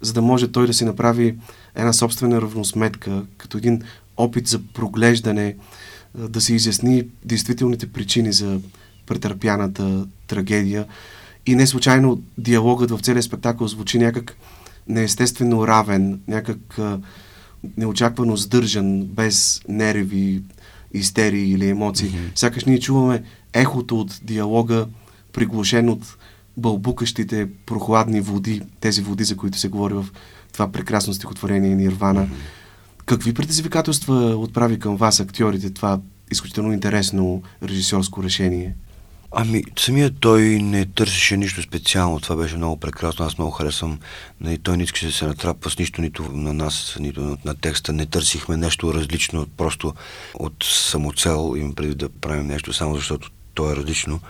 за 0.00 0.12
да 0.12 0.22
може 0.22 0.52
той 0.52 0.66
да 0.66 0.74
си 0.74 0.84
направи 0.84 1.36
една 1.74 1.92
собствена 1.92 2.42
равносметка, 2.42 3.22
като 3.36 3.58
един 3.58 3.82
опит 4.16 4.46
за 4.46 4.60
проглеждане, 4.74 5.56
да 6.14 6.40
се 6.40 6.54
изясни 6.54 7.04
действителните 7.24 7.92
причини 7.92 8.32
за 8.32 8.60
претърпяната 9.06 10.06
трагедия. 10.26 10.86
И 11.46 11.54
не 11.54 11.66
случайно 11.66 12.22
диалогът 12.38 12.90
в 12.90 13.00
целия 13.00 13.22
спектакъл 13.22 13.68
звучи 13.68 13.98
някак 13.98 14.36
неестествено 14.88 15.66
равен, 15.66 16.20
някак 16.28 16.78
а, 16.78 16.98
неочаквано 17.76 18.36
сдържан, 18.36 19.04
без 19.04 19.60
нерви, 19.68 20.42
истерии 20.94 21.52
или 21.52 21.68
емоции. 21.68 22.10
Mm-hmm. 22.10 22.38
Сякаш 22.38 22.64
ние 22.64 22.80
чуваме 22.80 23.22
ехото 23.52 24.00
от 24.00 24.20
диалога, 24.22 24.86
приглушен 25.32 25.88
от 25.88 26.16
бълбукащите 26.56 27.48
прохладни 27.66 28.20
води, 28.20 28.62
тези 28.80 29.02
води, 29.02 29.24
за 29.24 29.36
които 29.36 29.58
се 29.58 29.68
говори 29.68 29.94
в 29.94 30.06
това 30.52 30.72
прекрасно 30.72 31.14
стихотворение 31.14 31.74
Нирвана. 31.74 32.26
Mm-hmm. 32.26 33.04
Какви 33.06 33.34
предизвикателства 33.34 34.14
отправи 34.14 34.78
към 34.78 34.96
вас 34.96 35.20
актьорите 35.20 35.70
това 35.70 36.00
изключително 36.30 36.72
интересно 36.72 37.42
режисьорско 37.62 38.22
решение? 38.22 38.74
Ами, 39.32 39.64
самият 39.78 40.14
той 40.20 40.42
не 40.42 40.86
търсеше 40.86 41.36
нищо 41.36 41.62
специално. 41.62 42.20
Това 42.20 42.36
беше 42.36 42.56
много 42.56 42.76
прекрасно. 42.76 43.26
Аз 43.26 43.38
много 43.38 43.50
харесвам. 43.50 43.98
Нали, 44.40 44.58
той 44.58 44.76
не 44.76 44.82
искаше 44.82 45.06
да 45.06 45.12
се 45.12 45.26
натрапва 45.26 45.70
с 45.70 45.78
нищо, 45.78 46.00
нито 46.00 46.22
на 46.22 46.52
нас, 46.52 46.96
нито 47.00 47.38
на 47.44 47.54
текста. 47.54 47.92
Не 47.92 48.06
търсихме 48.06 48.56
нещо 48.56 48.94
различно, 48.94 49.46
просто 49.56 49.94
от 50.34 50.64
самоцел. 50.64 51.54
Имам 51.56 51.74
преди 51.74 51.94
да 51.94 52.08
правим 52.08 52.46
нещо 52.46 52.72
само 52.72 52.94
защото 52.94 53.30
то 53.54 53.72
е 53.72 53.76
различно. 53.76 54.20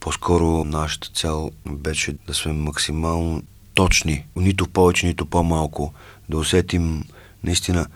По-скоро 0.00 0.64
нашата 0.64 1.08
цел 1.14 1.50
беше 1.66 2.14
да 2.26 2.34
сме 2.34 2.52
максимално 2.52 3.42
точни. 3.74 4.26
Нито 4.36 4.68
повече, 4.68 5.06
нито 5.06 5.26
по-малко. 5.26 5.92
Да 6.28 6.38
усетим 6.38 7.04
наистина 7.44 7.86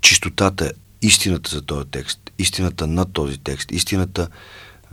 чистотата, 0.00 0.72
истината 1.02 1.50
за 1.50 1.62
този 1.62 1.86
текст, 1.86 2.30
истината 2.38 2.86
на 2.86 3.04
този 3.04 3.38
текст, 3.38 3.72
истината 3.72 4.28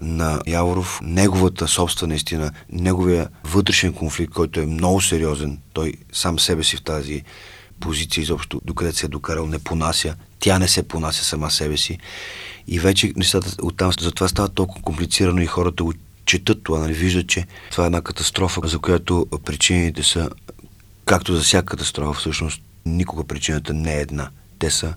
на 0.02 0.42
Яворов, 0.48 1.00
неговата 1.04 1.68
собствена 1.68 2.16
истина, 2.16 2.52
неговия 2.72 3.28
вътрешен 3.44 3.94
конфликт, 3.94 4.34
който 4.34 4.60
е 4.60 4.66
много 4.66 5.02
сериозен, 5.02 5.58
той 5.74 5.94
сам 6.14 6.40
себе 6.40 6.64
си 6.64 6.78
в 6.78 6.82
тази 6.82 7.24
позиция 7.80 8.22
изобщо, 8.22 8.62
докъде 8.66 8.94
се 8.94 9.06
е 9.06 9.10
докарал, 9.10 9.48
не 9.48 9.60
понася, 9.60 10.16
тя 10.40 10.60
не 10.60 10.68
се 10.68 10.88
понася 10.88 11.24
сама 11.24 11.52
себе 11.52 11.78
си. 11.78 11.98
И 12.68 12.80
вече 12.80 13.14
нещата 13.16 13.56
оттам, 13.62 13.92
затова 14.00 14.28
става 14.28 14.50
толкова 14.50 14.82
комплицирано 14.82 15.42
и 15.42 15.46
хората 15.46 15.84
го 15.84 15.94
четат 16.26 16.64
това, 16.64 16.80
нали, 16.80 16.94
виждат, 16.94 17.28
че 17.28 17.46
това 17.72 17.84
е 17.84 17.86
една 17.86 18.02
катастрофа, 18.02 18.62
за 18.64 18.80
която 18.80 19.28
причините 19.46 20.04
са, 20.04 20.30
както 21.06 21.36
за 21.36 21.44
всяка 21.44 21.66
катастрофа, 21.66 22.20
всъщност 22.20 22.62
никога 22.86 23.24
причината 23.24 23.74
не 23.74 23.98
е 23.98 24.02
една. 24.02 24.30
Те 24.60 24.72
са, 24.72 24.94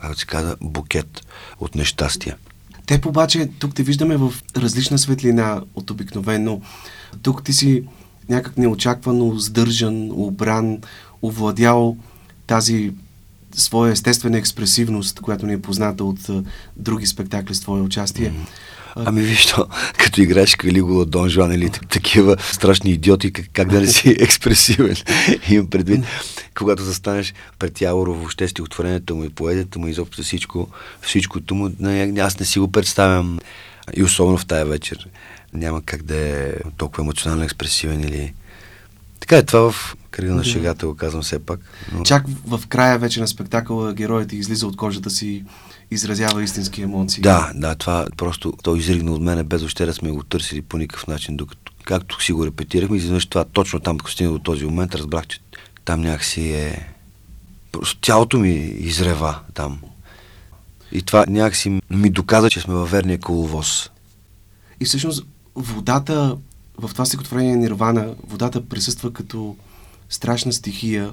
както 0.00 0.18
се 0.18 0.26
казва, 0.26 0.56
букет 0.60 1.26
от 1.60 1.74
нещастия. 1.74 2.36
Те 2.90 3.00
обаче 3.06 3.48
тук 3.58 3.74
те 3.74 3.82
виждаме 3.82 4.16
в 4.16 4.34
различна 4.56 4.98
светлина 4.98 5.62
от 5.74 5.90
обикновено. 5.90 6.60
Тук 7.22 7.44
ти 7.44 7.52
си 7.52 7.84
някак 8.28 8.58
неочаквано 8.58 9.38
сдържан, 9.38 10.10
обран, 10.12 10.78
овладял 11.22 11.96
тази 12.46 12.92
своя 13.54 13.92
естествена 13.92 14.38
експресивност, 14.38 15.20
която 15.20 15.46
ни 15.46 15.52
е 15.52 15.62
позната 15.62 16.04
от 16.04 16.18
други 16.76 17.06
спектакли 17.06 17.54
с 17.54 17.60
твое 17.60 17.80
участие. 17.80 18.30
Mm-hmm. 18.30 18.79
Ами 18.96 19.22
виж 19.22 19.46
то, 19.46 19.66
като 19.98 20.20
играеш 20.20 20.56
Калигула, 20.56 21.06
Дон 21.06 21.28
Жуан 21.28 21.52
или 21.52 21.70
такива 21.70 22.36
страшни 22.52 22.90
идиоти, 22.90 23.32
как, 23.32 23.46
как 23.52 23.68
да 23.68 23.80
не 23.80 23.86
си 23.86 24.08
експресивен. 24.20 24.96
Имам 25.50 25.70
предвид, 25.70 26.04
когато 26.58 26.82
застанеш 26.82 27.34
пред 27.58 27.80
Яворо, 27.80 28.14
въобще 28.14 28.48
стихотворението 28.48 29.16
му 29.16 29.24
и 29.24 29.28
поезията 29.28 29.78
му, 29.78 29.88
изобщо 29.88 30.22
всичко, 30.22 30.68
всичкото 31.02 31.54
му, 31.54 31.70
аз 32.18 32.40
не 32.40 32.46
си 32.46 32.58
го 32.58 32.72
представям. 32.72 33.38
И 33.96 34.02
особено 34.02 34.38
в 34.38 34.46
тая 34.46 34.66
вечер. 34.66 35.08
Няма 35.54 35.82
как 35.82 36.02
да 36.02 36.16
е 36.16 36.52
толкова 36.76 37.02
емоционално 37.02 37.44
експресивен 37.44 38.00
или... 38.00 38.34
Така 39.20 39.36
е, 39.36 39.42
това 39.42 39.70
в 39.70 39.96
кръга 40.10 40.34
на 40.34 40.44
шегата 40.44 40.86
го 40.86 40.96
казвам 40.96 41.22
все 41.22 41.38
пак. 41.38 41.60
Но... 41.92 42.02
Чак 42.02 42.24
в 42.46 42.62
края 42.68 42.98
вече 42.98 43.20
на 43.20 43.28
спектакъла 43.28 43.94
героят 43.94 44.32
излиза 44.32 44.66
от 44.66 44.76
кожата 44.76 45.10
си 45.10 45.44
изразява 45.90 46.42
истински 46.42 46.82
емоции. 46.82 47.22
Да, 47.22 47.52
да, 47.54 47.74
това 47.74 48.06
просто 48.16 48.52
той 48.62 48.78
изригна 48.78 49.12
от 49.12 49.22
мене, 49.22 49.44
без 49.44 49.62
още 49.62 49.86
да 49.86 49.94
сме 49.94 50.10
го 50.10 50.22
търсили 50.22 50.62
по 50.62 50.78
никакъв 50.78 51.06
начин, 51.06 51.36
докато 51.36 51.72
както 51.84 52.22
си 52.22 52.32
го 52.32 52.46
репетирахме, 52.46 52.96
изведнъж 52.96 53.26
това 53.26 53.44
точно 53.44 53.80
там, 53.80 53.98
като 53.98 54.10
стигна 54.10 54.32
до 54.32 54.38
този 54.38 54.64
момент, 54.64 54.94
разбрах, 54.94 55.26
че 55.26 55.40
там 55.84 56.00
някакси 56.00 56.52
е... 56.52 56.86
Просто 57.72 58.00
цялото 58.02 58.38
ми 58.38 58.54
изрева 58.78 59.38
там. 59.54 59.80
И 60.92 61.02
това 61.02 61.24
някакси 61.28 61.80
ми 61.90 62.10
доказа, 62.10 62.50
че 62.50 62.60
сме 62.60 62.74
във 62.74 62.90
верния 62.90 63.18
коловоз. 63.18 63.90
И 64.80 64.84
всъщност 64.84 65.26
водата 65.54 66.36
в 66.78 66.88
това 66.88 67.04
стихотворение 67.04 67.56
Нирвана, 67.56 68.14
водата 68.26 68.68
присъства 68.68 69.12
като 69.12 69.56
страшна 70.08 70.52
стихия, 70.52 71.12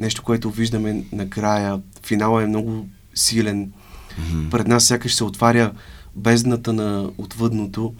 нещо, 0.00 0.22
което 0.22 0.50
виждаме 0.50 1.04
накрая. 1.12 1.80
Финала 2.02 2.42
е 2.42 2.46
много 2.46 2.88
силен. 3.14 3.72
Mm-hmm. 4.20 4.50
Пред 4.50 4.66
нас 4.66 4.86
сякаш 4.86 5.14
се 5.14 5.24
отваря 5.24 5.72
бездната 6.16 6.72
на 6.72 7.10
отвъдното 7.18 7.94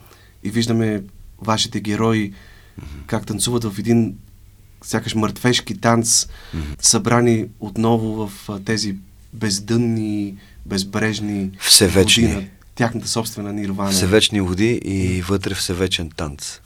и 0.45 0.51
виждаме 0.51 1.03
вашите 1.43 1.81
герои 1.81 2.33
mm-hmm. 2.33 3.07
как 3.07 3.27
танцуват 3.27 3.65
в 3.65 3.79
един 3.79 4.15
сякаш 4.85 5.15
мъртвешки 5.15 5.81
танц, 5.81 6.25
mm-hmm. 6.25 6.63
събрани 6.79 7.47
отново 7.61 8.27
в 8.27 8.49
тези 8.65 8.97
бездънни, 9.33 10.35
безбрежни 10.67 11.51
Всевечни. 11.61 12.25
води 12.25 12.35
на 12.35 12.45
тяхната 12.75 13.09
собствена 13.09 13.53
нирвана. 13.53 13.91
Всевечни 13.91 14.41
води 14.41 14.81
и 14.85 15.23
вътре 15.23 15.55
всевечен 15.55 16.11
танц. 16.11 16.61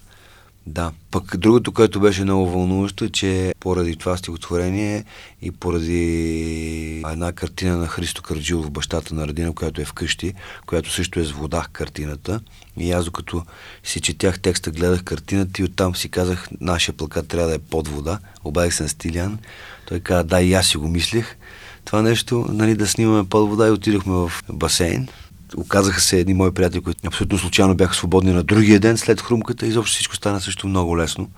Да. 0.69 0.93
Пък 1.11 1.37
другото, 1.37 1.73
което 1.73 2.01
беше 2.01 2.25
много 2.25 2.51
вълнуващо, 2.51 3.05
е, 3.05 3.09
че 3.09 3.55
поради 3.61 3.97
това 3.97 4.17
стихотворение 4.17 5.05
и 5.43 5.51
поради 5.51 7.03
една 7.11 7.33
картина 7.33 7.77
на 7.77 7.87
Христо 7.87 8.23
Карджилов, 8.23 8.71
бащата 8.71 9.15
на 9.15 9.29
Радина, 9.29 9.53
която 9.53 9.81
е 9.81 9.85
вкъщи, 9.85 10.35
която 10.67 10.93
също 10.93 11.21
е 11.21 11.25
с 11.25 11.31
вода 11.31 11.67
картината. 11.73 12.41
И 12.77 12.93
аз 12.93 13.05
докато 13.05 13.45
си 13.85 14.01
четях 14.01 14.41
текста, 14.41 14.71
гледах 14.71 15.05
картината 15.05 15.63
и 15.63 15.65
оттам 15.65 15.97
си 15.97 16.09
казах, 16.09 16.49
нашия 16.61 16.95
плакат 16.97 17.29
трябва 17.29 17.49
да 17.49 17.55
е 17.55 17.59
под 17.59 17.89
вода. 17.89 18.19
Обадих 18.45 18.75
се 18.75 18.83
на 18.83 18.89
Стилян. 18.89 19.39
Той 19.87 20.01
каза, 20.01 20.25
да, 20.25 20.41
и 20.41 20.55
аз 20.55 20.67
си 20.67 20.77
го 20.77 20.89
мислех. 20.89 21.37
Това 21.85 22.03
нещо, 22.03 22.47
нали, 22.49 22.75
да 22.75 22.87
снимаме 22.87 23.29
под 23.29 23.49
вода 23.49 23.69
и 23.69 23.71
отидохме 23.71 24.13
в 24.13 24.33
басейн 24.53 25.09
оказаха 25.57 26.01
се 26.01 26.21
едни 26.21 26.35
мои 26.35 26.51
приятели, 26.51 26.81
които 26.81 27.01
абсолютно 27.07 27.39
случайно 27.39 27.75
бяха 27.75 27.95
свободни 27.95 28.33
на 28.33 28.43
другия 28.43 28.81
ден 28.81 28.99
след 28.99 29.21
хрумката 29.21 29.67
изобщо 29.67 29.95
всичко 29.95 30.17
стана 30.17 30.41
също 30.41 30.69
много 30.69 30.99
лесно. 30.99 31.31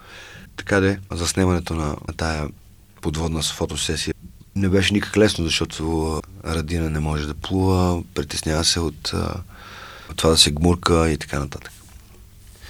Така 0.56 0.80
де, 0.80 0.98
заснемането 1.12 1.74
на, 1.74 1.86
на 1.86 2.14
тая 2.16 2.48
подводна 3.00 3.42
фотосесия 3.42 4.14
не 4.56 4.68
беше 4.68 4.94
никак 4.94 5.16
лесно, 5.16 5.44
защото 5.44 6.20
Радина 6.44 6.90
не 6.90 7.00
може 7.00 7.26
да 7.26 7.34
плува, 7.34 8.02
притеснява 8.14 8.64
се 8.64 8.80
от, 8.80 9.12
от 10.10 10.16
това 10.16 10.30
да 10.30 10.36
се 10.36 10.50
гмурка 10.50 11.10
и 11.10 11.16
така 11.16 11.38
нататък. 11.38 11.72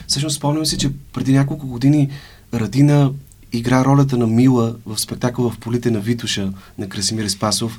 Всъщност 0.06 0.36
спомням 0.36 0.66
си, 0.66 0.78
че 0.78 0.90
преди 1.12 1.32
няколко 1.32 1.66
години 1.66 2.10
Радина 2.54 3.12
игра 3.52 3.84
ролята 3.84 4.16
на 4.16 4.26
Мила 4.26 4.76
в 4.86 4.98
спектакъл 4.98 5.50
в 5.50 5.58
полите 5.58 5.90
на 5.90 6.00
Витуша 6.00 6.52
на 6.78 6.88
Красимир 6.88 7.28
Спасов. 7.28 7.78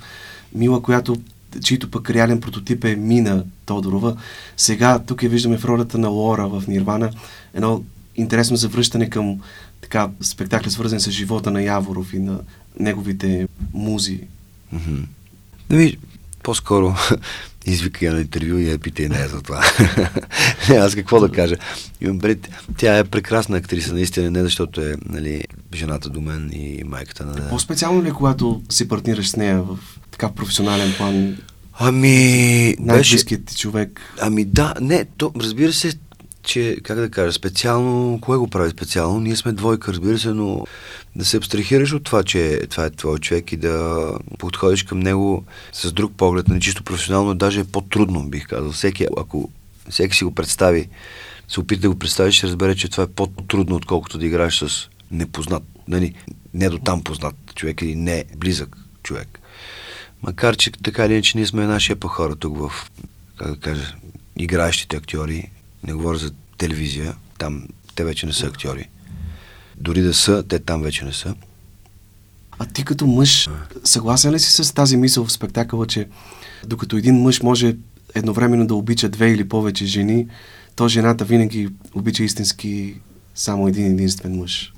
Мила, 0.55 0.83
която 0.83 1.15
чийто 1.63 1.91
пък 1.91 2.09
реален 2.09 2.41
прототип 2.41 2.83
е 2.83 2.95
Мина 2.95 3.43
Тодорова. 3.65 4.17
Сега 4.57 4.99
тук 4.99 5.23
я 5.23 5.29
виждаме 5.29 5.57
в 5.57 5.65
ролята 5.65 5.97
на 5.97 6.07
Лора 6.07 6.47
в 6.47 6.63
Нирвана. 6.67 7.11
Едно 7.53 7.83
интересно 8.15 8.57
завръщане 8.57 9.09
към 9.09 9.39
така, 9.81 10.09
спектакли, 10.21 10.71
свързани 10.71 11.01
с 11.01 11.11
живота 11.11 11.51
на 11.51 11.63
Яворов 11.63 12.13
и 12.13 12.19
на 12.19 12.39
неговите 12.79 13.47
музи. 13.73 14.21
Mm-hmm. 14.75 15.05
Ами, 15.69 15.97
по-скоро 16.43 16.95
извика 17.65 18.05
я 18.05 18.13
на 18.13 18.21
интервю 18.21 18.57
и 18.57 18.69
я 18.69 18.79
пита 18.79 19.03
и 19.03 19.09
не 19.09 19.21
е 19.21 19.27
за 19.27 19.41
това. 19.41 19.63
аз 20.69 20.95
какво 20.95 21.19
да 21.19 21.29
кажа? 21.29 21.55
Имам 22.01 22.19
пред, 22.19 22.49
тя 22.77 22.97
е 22.97 23.03
прекрасна 23.03 23.57
актриса, 23.57 23.93
наистина, 23.93 24.31
не 24.31 24.43
защото 24.43 24.81
е 24.81 24.95
нали, 25.05 25.43
жената 25.75 26.09
до 26.09 26.21
мен 26.21 26.51
и 26.53 26.83
майката 26.85 27.25
на... 27.25 27.49
По-специално 27.49 28.03
ли 28.03 28.07
е, 28.07 28.11
когато 28.11 28.61
си 28.69 28.87
партнираш 28.87 29.29
с 29.29 29.35
нея 29.35 29.61
в 29.61 29.77
така 30.11 30.31
професионален 30.31 30.93
план? 30.97 31.37
Ами... 31.73 32.75
Най-близкият 32.79 33.45
ти 33.45 33.57
човек. 33.57 34.01
Ами 34.21 34.45
да, 34.45 34.73
не, 34.81 35.05
то 35.17 35.31
разбира 35.35 35.73
се, 35.73 35.93
че, 36.43 36.77
как 36.83 36.97
да 36.97 37.11
кажа, 37.11 37.31
специално, 37.31 38.19
кое 38.21 38.37
го 38.37 38.47
прави 38.47 38.69
специално? 38.69 39.19
Ние 39.19 39.35
сме 39.35 39.51
двойка, 39.51 39.91
разбира 39.91 40.19
се, 40.19 40.29
но 40.29 40.65
да 41.15 41.25
се 41.25 41.37
абстрахираш 41.37 41.93
от 41.93 42.03
това, 42.03 42.23
че 42.23 42.61
това 42.69 42.85
е 42.85 42.89
твой 42.89 43.19
човек 43.19 43.51
и 43.51 43.57
да 43.57 44.07
подходиш 44.39 44.83
към 44.83 44.99
него 44.99 45.45
с 45.73 45.91
друг 45.91 46.13
поглед, 46.17 46.47
на 46.47 46.53
нали, 46.53 46.61
чисто 46.61 46.83
професионално, 46.83 47.35
даже 47.35 47.59
е 47.59 47.63
по-трудно, 47.63 48.29
бих 48.29 48.47
казал. 48.47 48.71
Всеки, 48.71 49.07
ако 49.17 49.49
всеки 49.89 50.15
си 50.15 50.23
го 50.23 50.35
представи, 50.35 50.89
се 51.47 51.59
опита 51.59 51.81
да 51.81 51.89
го 51.89 51.99
представиш, 51.99 52.35
ще 52.35 52.47
разбере, 52.47 52.75
че 52.75 52.89
това 52.89 53.03
е 53.03 53.07
по-трудно, 53.07 53.75
отколкото 53.75 54.17
да 54.17 54.25
играеш 54.25 54.59
с 54.59 54.89
непознат, 55.11 55.63
нали, 55.87 56.13
не 56.53 56.69
до 56.69 56.77
там 56.77 57.03
познат 57.03 57.35
човек 57.55 57.81
или 57.81 57.95
не 57.95 58.25
близък 58.37 58.77
човек. 59.03 59.39
Макар, 60.23 60.55
че 60.55 60.71
така 60.71 61.05
или 61.05 61.13
иначе 61.13 61.37
ние 61.37 61.47
сме 61.47 61.65
нашия 61.65 61.95
по 61.95 62.07
хора 62.07 62.35
тук 62.35 62.57
в 62.57 62.91
как 63.37 63.51
да 63.51 63.59
кажа, 63.59 63.95
играещите 64.37 64.97
актьори, 64.97 65.49
не 65.83 65.93
говоря 65.93 66.17
за 66.17 66.31
телевизия, 66.57 67.15
там 67.37 67.67
те 67.95 68.03
вече 68.03 68.25
не 68.25 68.33
са 68.33 68.47
актьори. 68.47 68.89
Дори 69.77 70.01
да 70.01 70.13
са, 70.13 70.43
те 70.47 70.59
там 70.59 70.81
вече 70.81 71.05
не 71.05 71.13
са. 71.13 71.35
А 72.59 72.65
ти 72.65 72.85
като 72.85 73.07
мъж, 73.07 73.49
съгласен 73.83 74.33
ли 74.33 74.39
си 74.39 74.63
с 74.63 74.73
тази 74.73 74.97
мисъл 74.97 75.25
в 75.25 75.31
спектакъла, 75.31 75.87
че 75.87 76.07
докато 76.67 76.97
един 76.97 77.15
мъж 77.15 77.41
може 77.41 77.75
едновременно 78.15 78.67
да 78.67 78.75
обича 78.75 79.09
две 79.09 79.31
или 79.31 79.49
повече 79.49 79.85
жени, 79.85 80.27
то 80.75 80.87
жената 80.87 81.25
винаги 81.25 81.69
обича 81.93 82.23
истински 82.23 82.95
само 83.35 83.67
един 83.67 83.85
единствен 83.85 84.35
мъж? 84.35 84.73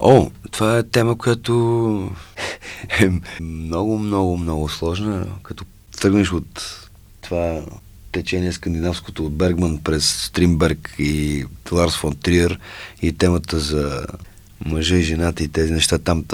О, 0.00 0.30
това 0.50 0.78
е 0.78 0.82
тема, 0.82 1.18
която 1.18 2.10
е 3.00 3.10
много, 3.42 3.98
много, 3.98 4.36
много 4.36 4.68
сложна. 4.68 5.26
Като 5.42 5.64
тръгнеш 6.00 6.32
от 6.32 6.80
това 7.20 7.62
течение 8.12 8.52
скандинавското 8.52 9.26
от 9.26 9.32
Бергман 9.32 9.78
през 9.78 10.24
Стримберг 10.24 10.94
и 10.98 11.44
Ларс 11.72 11.96
фон 11.96 12.14
Триер 12.14 12.58
и 13.02 13.12
темата 13.12 13.58
за 13.58 14.06
мъжа 14.64 14.96
и 14.96 15.02
жената 15.02 15.44
и 15.44 15.48
тези 15.48 15.72
неща 15.72 15.98
там. 15.98 16.24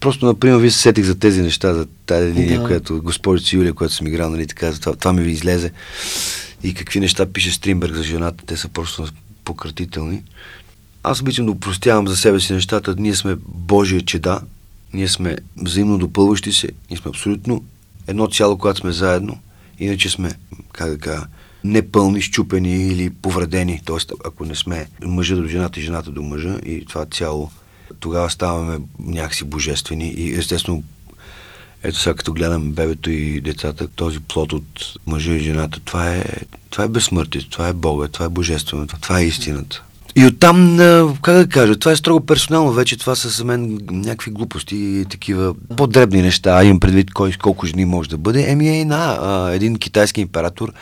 Просто, 0.00 0.26
например, 0.26 0.56
ви 0.56 0.70
се 0.70 0.78
сетих 0.78 1.04
за 1.04 1.18
тези 1.18 1.42
неща, 1.42 1.74
за 1.74 1.86
тази 2.06 2.34
линия, 2.34 2.60
да. 2.60 2.66
която 2.66 3.02
госпожица 3.02 3.56
Юлия, 3.56 3.74
която 3.74 3.94
съм 3.94 4.06
играл, 4.06 4.30
нали, 4.30 4.46
така, 4.46 4.72
това, 4.72 4.96
това 4.96 5.12
ми 5.12 5.22
ви 5.22 5.30
излезе. 5.30 5.70
И 6.62 6.74
какви 6.74 7.00
неща 7.00 7.26
пише 7.26 7.50
Стримберг 7.50 7.94
за 7.94 8.02
жената, 8.02 8.44
те 8.46 8.56
са 8.56 8.68
просто 8.68 9.08
пократителни. 9.44 10.22
Аз 11.02 11.20
обичам 11.20 11.46
да 11.46 11.52
упростявам 11.52 12.08
за 12.08 12.16
себе 12.16 12.40
си 12.40 12.52
нещата. 12.52 12.94
Ние 12.98 13.14
сме 13.14 13.36
Божия 13.46 14.00
чеда, 14.00 14.40
ние 14.92 15.08
сме 15.08 15.36
взаимно 15.56 15.98
допълващи 15.98 16.52
се, 16.52 16.68
ние 16.90 16.96
сме 16.96 17.08
абсолютно 17.08 17.64
едно 18.06 18.26
цяло, 18.26 18.58
когато 18.58 18.80
сме 18.80 18.92
заедно. 18.92 19.38
Иначе 19.82 20.10
сме, 20.10 20.30
как 20.72 20.90
да 20.90 20.98
кажа, 20.98 21.26
непълни, 21.64 22.22
щупени 22.22 22.86
или 22.86 23.10
повредени. 23.10 23.80
Тоест, 23.84 24.12
ако 24.24 24.44
не 24.44 24.54
сме 24.54 24.86
мъжа 25.04 25.36
до 25.36 25.48
жената 25.48 25.80
и 25.80 25.82
жената 25.82 26.10
до 26.10 26.22
мъжа 26.22 26.58
и 26.66 26.84
това 26.84 27.06
цяло, 27.06 27.50
тогава 28.00 28.30
ставаме 28.30 28.78
някакси 28.98 29.44
божествени 29.44 30.08
и 30.08 30.34
естествено 30.34 30.82
ето 31.84 31.98
сега 31.98 32.14
като 32.14 32.32
гледам 32.32 32.72
бебето 32.72 33.10
и 33.10 33.40
децата, 33.40 33.88
този 33.88 34.20
плод 34.20 34.52
от 34.52 34.94
мъжа 35.06 35.32
и 35.32 35.38
жената, 35.38 35.80
това 35.84 36.14
е, 36.14 36.24
това 36.70 36.84
е 36.84 36.88
безсмъртие, 36.88 37.42
това 37.50 37.68
е 37.68 37.72
Бога, 37.72 38.08
това 38.08 38.26
е 38.26 38.28
божествено, 38.28 38.86
това 38.86 39.20
е 39.20 39.24
истината. 39.24 39.82
И 40.16 40.26
оттам, 40.26 40.76
как 41.22 41.36
да 41.36 41.48
кажа, 41.48 41.78
това 41.78 41.92
е 41.92 41.96
строго 41.96 42.26
персонално 42.26 42.72
вече, 42.72 42.98
това 42.98 43.14
са 43.14 43.28
за 43.28 43.44
мен 43.44 43.78
някакви 43.90 44.30
глупости 44.30 44.76
и 44.76 45.04
такива 45.10 45.54
по-дребни 45.76 46.22
неща. 46.22 46.64
Имам 46.64 46.80
предвид 46.80 47.12
кой, 47.12 47.32
колко 47.32 47.66
жени 47.66 47.84
може 47.84 48.08
да 48.08 48.18
бъде. 48.18 48.50
Еми 48.50 48.80
е 48.80 48.84
на 48.84 49.50
един 49.54 49.76
китайски 49.76 50.20
император 50.20 50.72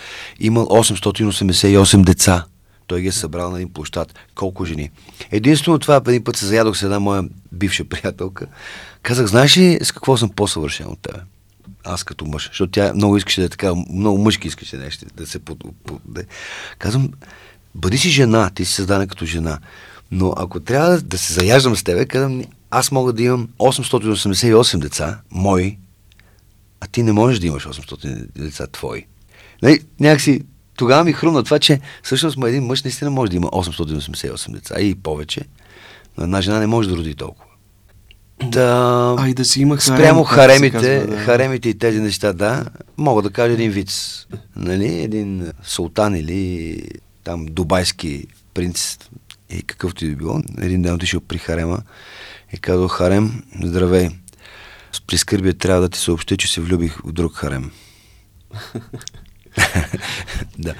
имал 0.41 0.67
888 0.67 2.05
деца. 2.05 2.45
Той 2.87 3.01
ги 3.01 3.09
е 3.09 3.13
събрал 3.13 3.51
на 3.51 3.57
един 3.57 3.73
площад. 3.73 4.15
Колко 4.35 4.65
жени? 4.65 4.91
Единствено 5.31 5.79
това, 5.79 6.01
един 6.07 6.25
път 6.25 6.37
се 6.37 6.47
заядох 6.47 6.77
с 6.77 6.83
една 6.83 7.01
моя 7.01 7.25
бивша 7.53 7.85
приятелка. 7.85 8.47
Казах, 9.03 9.27
знаеш 9.27 9.57
ли 9.57 9.79
с 9.83 9.93
какво 9.93 10.17
съм 10.17 10.31
по-съвършен 10.31 10.87
от 10.87 10.99
тебе? 11.03 11.19
Аз 11.85 12.05
като 12.05 12.27
мъж, 12.27 12.49
защото 12.49 12.71
тя 12.71 12.93
много 12.95 13.17
искаше 13.17 13.41
да 13.41 13.47
е 13.47 13.49
така, 13.49 13.73
много 13.91 14.19
мъжки 14.19 14.49
искаше 14.49 14.77
нещо, 14.77 15.07
да 15.17 15.27
се 15.27 15.39
под... 15.39 15.65
Да... 16.05 16.23
Казвам, 16.79 17.09
бъди 17.75 17.99
си 17.99 18.11
жена, 18.11 18.51
ти 18.55 18.65
си 18.65 18.73
създана 18.73 19.07
като 19.07 19.27
жена. 19.27 19.59
Но 20.11 20.35
ако 20.37 20.61
трябва 20.61 21.01
да 21.01 21.19
се 21.19 21.33
заяждам 21.33 21.77
с 21.77 21.85
тебе, 21.85 22.07
казвам, 22.07 22.45
аз 22.71 22.93
мога 22.93 23.13
да 23.13 23.23
имам 23.23 23.49
888 23.59 24.79
деца, 24.79 25.21
мои, 25.31 25.79
а 26.81 26.87
ти 26.87 27.03
не 27.03 27.13
можеш 27.13 27.39
да 27.39 27.47
имаш 27.47 27.67
800 27.67 28.27
деца 28.39 28.67
твои. 28.67 29.07
Нали, 29.63 29.81
някакси 30.01 30.45
тогава 30.77 31.05
ми 31.05 31.13
хрумна 31.13 31.43
това, 31.43 31.59
че 31.59 31.81
всъщност 32.03 32.39
един 32.47 32.65
мъж 32.65 32.83
наистина 32.83 33.11
може 33.11 33.31
да 33.31 33.37
има 33.37 33.49
888 33.49 34.53
деца 34.53 34.81
и 34.81 34.95
повече, 34.95 35.41
но 36.19 36.25
една 36.25 36.41
жена 36.41 36.59
не 36.59 36.67
може 36.67 36.89
да 36.89 36.97
роди 36.97 37.15
толкова. 37.15 37.45
Да, 38.45 39.17
а 39.19 39.29
и 39.29 39.35
да 39.35 39.45
си 39.45 39.61
има 39.61 39.77
харем, 39.77 39.97
спрямо 39.97 40.25
харемите, 40.25 40.71
казва, 40.71 41.17
да. 41.17 41.17
харемите 41.17 41.69
и 41.69 41.79
тези 41.79 42.01
неща, 42.01 42.33
да, 42.33 42.65
мога 42.97 43.23
да 43.23 43.31
кажа 43.31 43.53
един 43.53 43.71
виц. 43.71 44.27
Нали? 44.57 45.03
Един 45.03 45.53
султан 45.63 46.15
или 46.15 46.77
там 47.25 47.47
дубайски 47.47 48.27
принц 48.55 48.99
и 49.51 49.63
какъвто 49.63 50.05
и 50.05 50.09
да 50.09 50.17
било. 50.17 50.43
Един 50.59 50.83
ден 50.83 50.95
отишъл 50.95 51.21
при 51.21 51.39
Харема 51.39 51.79
и 52.53 52.59
казал 52.59 52.89
Харем, 52.89 53.43
здравей, 53.63 54.09
с 54.93 55.01
прискърбие 55.01 55.53
трябва 55.53 55.83
да 55.83 55.89
ти 55.89 55.99
съобщя, 55.99 56.37
че 56.37 56.53
се 56.53 56.61
влюбих 56.61 56.99
в 57.05 57.13
друг 57.13 57.35
Харем. 57.35 57.71
да. 60.59 60.75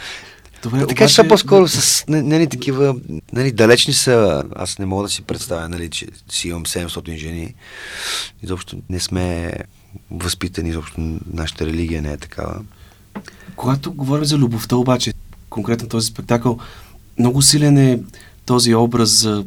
Добре, 0.63 0.87
така 0.87 1.09
че 1.09 1.15
са 1.15 1.29
по-скоро 1.29 1.69
с 1.69 2.05
нали, 2.09 2.47
такива, 2.47 2.97
нали, 3.33 3.53
далечни 3.53 3.95
са, 3.95 4.45
аз 4.57 4.79
не 4.79 4.87
мога 4.87 5.03
да 5.03 5.09
си 5.09 5.23
представя, 5.23 5.69
нали, 5.69 5.91
че 5.91 6.07
си 6.29 6.49
имам 6.49 6.65
700 6.65 7.17
жени. 7.17 7.55
Изобщо 8.43 8.77
не 8.91 9.01
сме 9.01 9.53
възпитани, 10.11 10.69
изобщо 10.69 11.19
нашата 11.33 11.67
религия 11.67 12.03
не 12.03 12.13
е 12.13 12.17
такава. 12.17 12.63
Когато 13.57 13.93
говорим 13.93 14.25
за 14.25 14.39
любовта 14.39 14.77
обаче, 14.77 15.13
конкретно 15.51 15.89
този 15.89 16.07
спектакъл, 16.07 16.59
много 17.19 17.43
силен 17.43 17.79
е 17.79 18.01
този 18.47 18.75
образ 18.75 19.11
за 19.11 19.45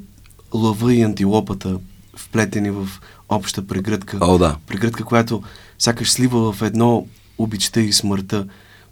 лъва 0.53 0.93
и 0.93 1.01
антилопата, 1.01 1.79
вплетени 2.15 2.71
в 2.71 2.87
обща 3.29 3.67
прегръдка. 3.67 4.17
О, 4.21 4.37
да. 4.37 4.55
Прегръдка, 4.67 5.03
която 5.03 5.43
сякаш 5.79 6.11
слива 6.11 6.53
в 6.53 6.61
едно 6.61 7.07
обичта 7.37 7.81
и 7.81 7.93
смъртта. 7.93 8.45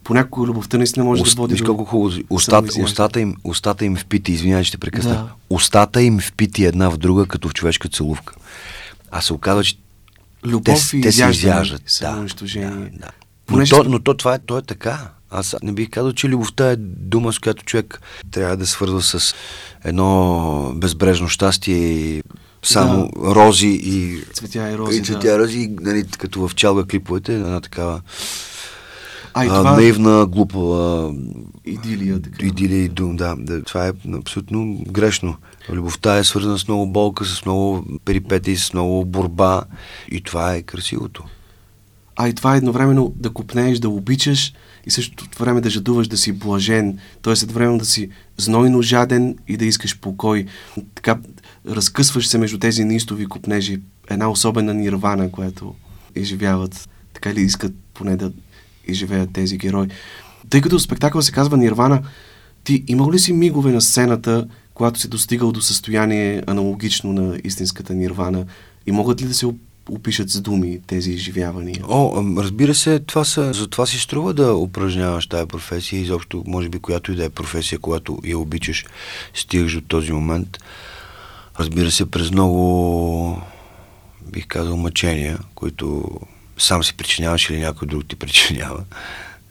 Понякога 0.04 0.48
любовта 0.48 0.78
наистина 0.78 1.06
може 1.06 1.22
Уст, 1.22 1.36
да 1.36 1.42
води 1.42 1.54
Виж 1.54 1.62
колко 1.62 1.86
хубаво. 1.86 2.20
Устата, 2.30 2.82
устата, 2.84 3.22
им, 3.22 3.36
устата 3.44 3.86
им 3.86 3.96
впити, 3.96 4.32
извинявай, 4.32 4.64
ще 4.64 4.78
прекъсна. 4.78 5.12
Да. 5.12 5.30
Устата 5.50 6.02
им 6.02 6.20
впити 6.20 6.66
една 6.66 6.90
в 6.90 6.98
друга, 6.98 7.26
като 7.26 7.50
в 7.50 7.54
човешка 7.54 7.90
целувка. 7.90 8.36
А 9.12 9.22
се 9.22 9.34
оказва, 9.34 9.64
че 9.64 9.78
Любов 10.46 10.90
те, 10.92 10.98
и 10.98 11.02
те 11.02 11.12
се 11.12 11.30
изяждат. 11.30 11.82
Да, 12.02 12.12
да, 12.12 12.70
да. 12.94 13.10
Но, 13.50 13.66
то, 13.66 13.84
но 13.84 14.00
то, 14.00 14.14
това 14.14 14.36
е, 14.36 14.40
то 14.40 14.58
е 14.58 14.62
така. 14.62 15.10
Аз 15.32 15.56
не 15.64 15.72
бих 15.72 15.90
казал, 15.90 16.14
че 16.14 16.28
любовта 16.28 16.72
е 16.72 16.76
дума, 16.80 17.34
с 17.34 17.40
която 17.40 17.66
човек 17.66 18.02
трябва 18.32 18.58
да 18.58 18.68
свързва 18.68 19.02
с 19.02 19.36
едно 19.84 20.72
безбрежно 20.76 21.30
щастие 21.30 21.78
и 21.78 22.24
само 22.64 23.10
да. 23.16 23.36
рози 23.36 23.80
и... 23.84 24.24
Цветя 24.34 24.72
и 24.72 24.78
рози, 24.78 24.98
и 24.98 25.04
цветя 25.04 25.32
да. 25.32 25.40
рози, 25.40 25.76
нали, 25.82 26.06
като 26.18 26.48
в 26.48 26.56
чалга 26.56 26.84
клиповете, 26.84 27.36
една 27.36 27.62
такава 27.62 28.02
а, 29.34 29.46
и 29.46 29.48
това... 29.48 29.76
наивна, 29.76 30.26
глупава 30.26 31.14
идилия. 31.66 32.22
Така. 32.22 32.46
Идилия 32.46 32.84
и 32.84 32.90
дум, 32.90 33.16
да, 33.16 33.36
да. 33.40 33.64
Това 33.64 33.88
е 33.88 33.92
абсолютно 34.14 34.78
грешно. 34.92 35.36
Любовта 35.70 36.18
е 36.18 36.24
свързана 36.24 36.60
с 36.60 36.68
много 36.68 36.88
болка, 36.92 37.26
с 37.26 37.46
много 37.46 37.86
перипетии, 38.06 38.58
с 38.58 38.74
много 38.74 39.06
борба 39.06 39.64
и 40.12 40.22
това 40.22 40.56
е 40.56 40.62
красивото 40.62 41.24
а 42.22 42.30
и 42.30 42.34
това 42.34 42.54
е 42.54 42.58
едновременно 42.58 43.14
да 43.16 43.30
купнееш, 43.30 43.80
да 43.80 43.90
обичаш 43.90 44.54
и 44.86 44.92
същото 44.92 45.40
време 45.40 45.62
да 45.62 45.70
жадуваш 45.70 46.08
да 46.08 46.18
си 46.18 46.32
блажен, 46.32 46.98
т.е. 47.22 47.34
едновременно 47.34 47.78
да 47.78 47.86
си 47.86 48.10
знойно 48.38 48.82
жаден 48.82 49.38
и 49.48 49.58
да 49.58 49.66
искаш 49.66 50.00
покой. 50.00 50.46
Така 50.96 51.20
разкъсваш 51.70 52.28
се 52.28 52.38
между 52.38 52.58
тези 52.58 52.84
неистови 52.84 53.26
купнежи. 53.26 53.82
Една 54.10 54.30
особена 54.30 54.74
нирвана, 54.74 55.32
която 55.32 55.76
изживяват, 56.16 56.90
така 57.14 57.34
ли 57.34 57.42
искат 57.42 57.74
поне 57.94 58.16
да 58.18 58.32
изживеят 58.88 59.34
тези 59.34 59.58
герои. 59.58 59.88
Тъй 60.50 60.62
като 60.62 60.80
спектакъл 60.80 61.22
се 61.22 61.32
казва 61.32 61.58
Нирвана, 61.58 62.02
ти 62.64 62.84
имал 62.88 63.12
ли 63.12 63.20
си 63.20 63.34
мигове 63.34 63.72
на 63.72 63.82
сцената, 63.82 64.48
когато 64.74 65.00
си 65.00 65.08
достигал 65.08 65.52
до 65.52 65.62
състояние 65.62 66.44
аналогично 66.48 67.14
на 67.14 67.38
истинската 67.44 67.94
нирвана 67.94 68.46
и 68.86 68.92
могат 68.92 69.22
ли 69.22 69.26
да 69.26 69.34
се 69.34 69.46
опишат 69.90 70.30
с 70.30 70.42
думи 70.42 70.80
тези 70.88 71.12
изживявания? 71.12 71.84
О, 71.88 72.24
разбира 72.38 72.76
се, 72.76 73.00
това 73.00 73.26
са, 73.26 73.54
за 73.54 73.68
това 73.68 73.86
си 73.86 74.00
струва 74.00 74.34
да 74.34 74.54
упражняваш 74.54 75.28
тази 75.28 75.48
професия, 75.48 76.00
изобщо, 76.00 76.44
може 76.48 76.70
би, 76.70 76.80
която 76.80 77.12
и 77.12 77.16
да 77.16 77.26
е 77.26 77.30
професия, 77.30 77.80
която 77.80 78.20
я 78.26 78.40
обичаш, 78.40 78.86
стигаш 79.34 79.74
до 79.74 79.82
този 79.82 80.12
момент. 80.12 80.58
Разбира 81.60 81.92
се, 81.92 82.12
през 82.12 82.32
много, 82.32 83.42
бих 84.32 84.48
казал, 84.48 84.78
мъчения, 84.78 85.40
които 85.56 86.10
сам 86.58 86.84
си 86.84 86.98
причиняваш 86.98 87.50
или 87.50 87.60
някой 87.60 87.88
друг 87.88 88.08
ти 88.08 88.16
причинява. 88.16 88.84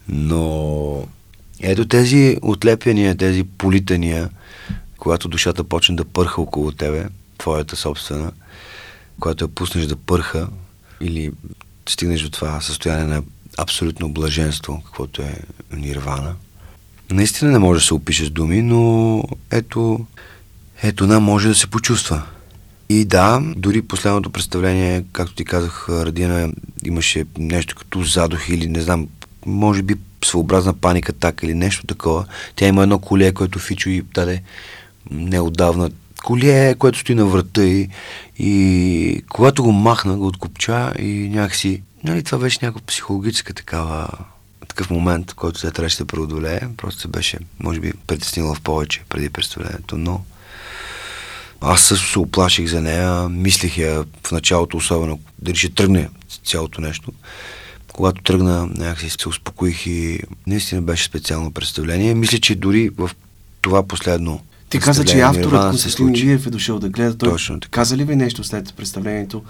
Но 0.07 1.03
ето 1.61 1.87
тези 1.87 2.37
отлепяния, 2.41 3.17
тези 3.17 3.43
политания, 3.43 4.29
когато 4.97 5.27
душата 5.27 5.63
почне 5.63 5.95
да 5.95 6.05
пърха 6.05 6.41
около 6.41 6.71
тебе, 6.71 7.05
твоята 7.37 7.75
собствена, 7.75 8.31
когато 9.19 9.43
я 9.43 9.47
пуснеш 9.47 9.85
да 9.85 9.95
пърха 9.95 10.47
или 11.01 11.31
стигнеш 11.89 12.21
до 12.21 12.29
това 12.29 12.61
състояние 12.61 13.05
на 13.05 13.23
абсолютно 13.57 14.09
блаженство, 14.09 14.81
каквото 14.85 15.21
е 15.21 15.39
нирвана. 15.73 16.35
Наистина 17.11 17.51
не 17.51 17.59
може 17.59 17.79
да 17.79 17.85
се 17.85 17.93
опише 17.93 18.25
с 18.25 18.29
думи, 18.29 18.61
но 18.61 19.23
ето, 19.51 20.05
ето 20.83 21.07
на 21.07 21.19
може 21.19 21.47
да 21.47 21.55
се 21.55 21.67
почувства. 21.67 22.23
И 22.89 23.05
да, 23.05 23.41
дори 23.55 23.81
последното 23.81 24.29
представление, 24.29 25.03
както 25.11 25.35
ти 25.35 25.45
казах, 25.45 25.89
Радина 25.89 26.51
имаше 26.85 27.25
нещо 27.37 27.75
като 27.75 28.03
задух 28.03 28.49
или 28.49 28.67
не 28.67 28.81
знам, 28.81 29.07
може 29.45 29.81
би 29.81 29.95
своеобразна 30.25 30.73
паника 30.73 31.13
така 31.13 31.45
или 31.45 31.53
нещо 31.53 31.87
такова. 31.87 32.25
Тя 32.55 32.67
има 32.67 32.83
едно 32.83 32.99
коле, 32.99 33.33
което 33.33 33.59
Фичо 33.59 33.89
и 33.89 34.01
даде 34.01 34.41
неодавна. 35.11 35.89
Коле, 36.23 36.75
което 36.75 36.99
стои 36.99 37.15
на 37.15 37.25
врата 37.25 37.63
и, 37.63 37.89
и 38.37 39.23
когато 39.29 39.63
го 39.63 39.71
махна, 39.71 40.17
го 40.17 40.27
откопча 40.27 40.93
и 40.99 41.29
някакси, 41.29 41.81
нали, 42.03 42.23
това 42.23 42.37
беше 42.37 42.59
някаква 42.61 42.85
психологическа 42.85 43.53
такава 43.53 44.07
такъв 44.67 44.89
момент, 44.89 45.33
който 45.33 45.61
тя 45.61 45.71
трябваше 45.71 45.97
да 45.97 46.05
преодолее. 46.05 46.59
Просто 46.77 47.01
се 47.01 47.07
беше, 47.07 47.37
може 47.59 47.79
би, 47.79 47.93
притеснила 48.07 48.55
в 48.55 48.61
повече 48.61 49.01
преди 49.09 49.29
представлението, 49.29 49.97
но 49.97 50.21
аз 51.61 51.81
също 51.81 52.11
се 52.11 52.19
оплаших 52.19 52.69
за 52.69 52.81
нея, 52.81 53.29
мислих 53.29 53.77
я 53.77 54.03
в 54.23 54.31
началото, 54.31 54.77
особено 54.77 55.19
дали 55.39 55.55
ще 55.55 55.69
тръгне 55.69 56.09
цялото 56.45 56.81
нещо. 56.81 57.11
Когато 57.93 58.21
тръгна, 58.21 58.65
някакси 58.65 59.09
се 59.09 59.29
успокоих 59.29 59.87
и 59.87 60.19
наистина 60.47 60.81
беше 60.81 61.03
специално 61.03 61.51
представление. 61.51 62.15
Мисля, 62.15 62.39
че 62.39 62.55
дори 62.55 62.89
в 62.89 63.11
това 63.61 63.87
последно 63.87 64.41
ти 64.71 64.79
каза, 64.79 65.05
че 65.05 65.19
авторът 65.19 65.69
Константин 65.69 66.15
Илиев 66.15 66.47
е 66.47 66.49
дошъл 66.49 66.79
да 66.79 66.89
гледа. 66.89 67.17
Той 67.17 67.29
Точно 67.29 67.59
така. 67.59 67.71
каза 67.71 67.97
ли 67.97 68.03
ви 68.03 68.15
нещо 68.15 68.43
след 68.43 68.73
представлението? 68.77 69.43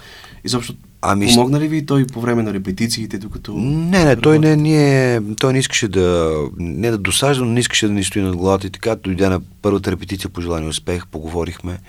Изобщо 0.44 0.74
ами... 1.02 1.28
помогна 1.28 1.60
ли 1.60 1.68
ви 1.68 1.86
той 1.86 2.08
по 2.08 2.22
време 2.22 2.44
на 2.44 2.54
репетициите, 2.54 3.18
докато... 3.18 3.54
Не, 3.58 4.06
не, 4.06 4.16
той 4.16 4.40
не, 4.40 4.56
ние, 4.56 5.22
той 5.40 5.54
не 5.54 5.60
искаше 5.60 5.88
да... 5.88 6.38
Не 6.58 6.92
да 6.92 6.98
досажда, 6.98 7.46
но 7.46 7.52
не 7.52 7.60
искаше 7.60 7.88
да 7.88 7.94
ни 7.94 8.04
стои 8.04 8.22
над 8.22 8.36
главата 8.36 8.68
и 8.68 8.70
така. 8.70 8.96
Дойде 8.96 9.30
на 9.30 9.42
първата 9.62 9.92
репетиция 9.92 10.30
по 10.30 10.42
желание 10.42 10.70
успех, 10.70 11.08
поговорихме 11.08 11.80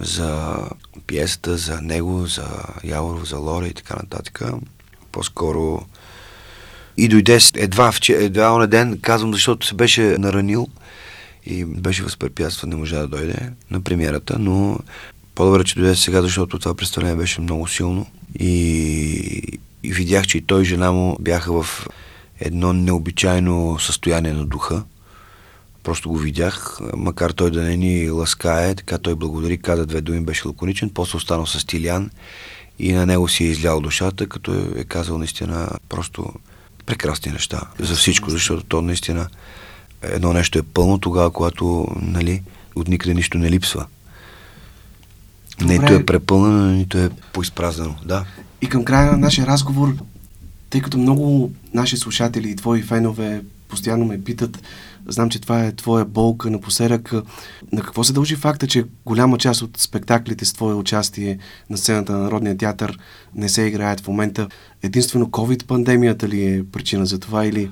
за 0.00 0.56
пиесата, 1.06 1.56
за 1.56 1.80
него, 1.82 2.26
за 2.26 2.46
Яворов, 2.84 3.28
за 3.28 3.36
Лора 3.38 3.66
и 3.66 3.74
така 3.74 3.94
нататък. 3.94 4.42
По-скоро 5.12 5.86
и 6.96 7.08
дойде 7.08 7.38
едва, 7.54 7.92
в, 7.92 8.00
едва 8.08 8.58
на 8.58 8.66
ден, 8.66 8.98
казвам, 9.02 9.32
защото 9.32 9.66
се 9.66 9.74
беше 9.74 10.02
наранил 10.02 10.68
и 11.48 11.64
беше 11.64 12.02
възпрепятстван, 12.02 12.70
не 12.70 12.76
можа 12.76 12.98
да 12.98 13.08
дойде 13.08 13.52
на 13.70 13.80
премиерата, 13.80 14.38
но 14.38 14.78
по-добре, 15.34 15.64
че 15.64 15.74
дойде 15.74 15.96
сега, 15.96 16.22
защото 16.22 16.58
това 16.58 16.74
представление 16.74 17.16
беше 17.16 17.40
много 17.40 17.68
силно 17.68 18.06
и, 18.40 19.58
и 19.82 19.92
видях, 19.92 20.26
че 20.26 20.38
и 20.38 20.42
той 20.42 20.62
и 20.62 20.64
жена 20.64 20.92
му 20.92 21.16
бяха 21.20 21.62
в 21.62 21.86
едно 22.40 22.72
необичайно 22.72 23.78
състояние 23.78 24.32
на 24.32 24.44
духа. 24.44 24.84
Просто 25.82 26.08
го 26.08 26.18
видях, 26.18 26.78
макар 26.96 27.30
той 27.30 27.50
да 27.50 27.62
не 27.62 27.76
ни 27.76 28.10
ласкае, 28.10 28.74
така 28.74 28.98
той 28.98 29.14
благодари, 29.14 29.58
каза 29.58 29.86
две 29.86 30.00
думи, 30.00 30.20
беше 30.20 30.48
лаконичен, 30.48 30.90
после 30.90 31.16
останал 31.16 31.46
с 31.46 31.66
Тилян 31.66 32.10
и 32.78 32.92
на 32.92 33.06
него 33.06 33.28
си 33.28 33.44
е 33.44 33.48
излял 33.48 33.80
душата, 33.80 34.26
като 34.26 34.54
е 34.76 34.84
казал 34.84 35.18
наистина 35.18 35.68
просто 35.88 36.32
прекрасни 36.86 37.32
неща 37.32 37.60
за 37.78 37.94
всичко, 37.94 38.30
защото 38.30 38.64
то 38.64 38.82
наистина 38.82 39.28
едно 40.02 40.32
нещо 40.32 40.58
е 40.58 40.62
пълно 40.62 40.98
тогава, 40.98 41.30
когато 41.30 41.86
нали, 42.02 42.42
от 42.76 42.88
никъде 42.88 43.14
нищо 43.14 43.38
не 43.38 43.50
липсва. 43.50 43.86
Добре. 45.60 45.78
Нито 45.78 45.94
е 45.94 46.06
препълнено, 46.06 46.70
нито 46.70 46.98
е 46.98 47.10
поизпразнено. 47.32 47.94
Да. 48.04 48.24
И 48.62 48.68
към 48.68 48.84
края 48.84 49.12
на 49.12 49.18
нашия 49.18 49.46
разговор, 49.46 49.94
тъй 50.70 50.80
като 50.80 50.98
много 50.98 51.52
наши 51.74 51.96
слушатели 51.96 52.50
и 52.50 52.56
твои 52.56 52.82
фенове 52.82 53.42
постоянно 53.68 54.04
ме 54.04 54.24
питат, 54.24 54.62
знам, 55.08 55.30
че 55.30 55.40
това 55.40 55.64
е 55.64 55.72
твоя 55.72 56.04
болка 56.04 56.50
напоследък. 56.50 57.12
На 57.72 57.82
какво 57.82 58.04
се 58.04 58.12
дължи 58.12 58.36
факта, 58.36 58.66
че 58.66 58.84
голяма 59.06 59.38
част 59.38 59.62
от 59.62 59.78
спектаклите 59.78 60.44
с 60.44 60.52
твое 60.52 60.74
участие 60.74 61.38
на 61.70 61.78
сцената 61.78 62.12
на 62.12 62.18
Народния 62.18 62.56
театър 62.56 62.98
не 63.34 63.48
се 63.48 63.62
играят 63.62 64.00
в 64.00 64.08
момента? 64.08 64.48
Единствено 64.82 65.26
COVID-пандемията 65.26 66.28
ли 66.28 66.44
е 66.44 66.64
причина 66.72 67.06
за 67.06 67.18
това 67.18 67.46
или 67.46 67.70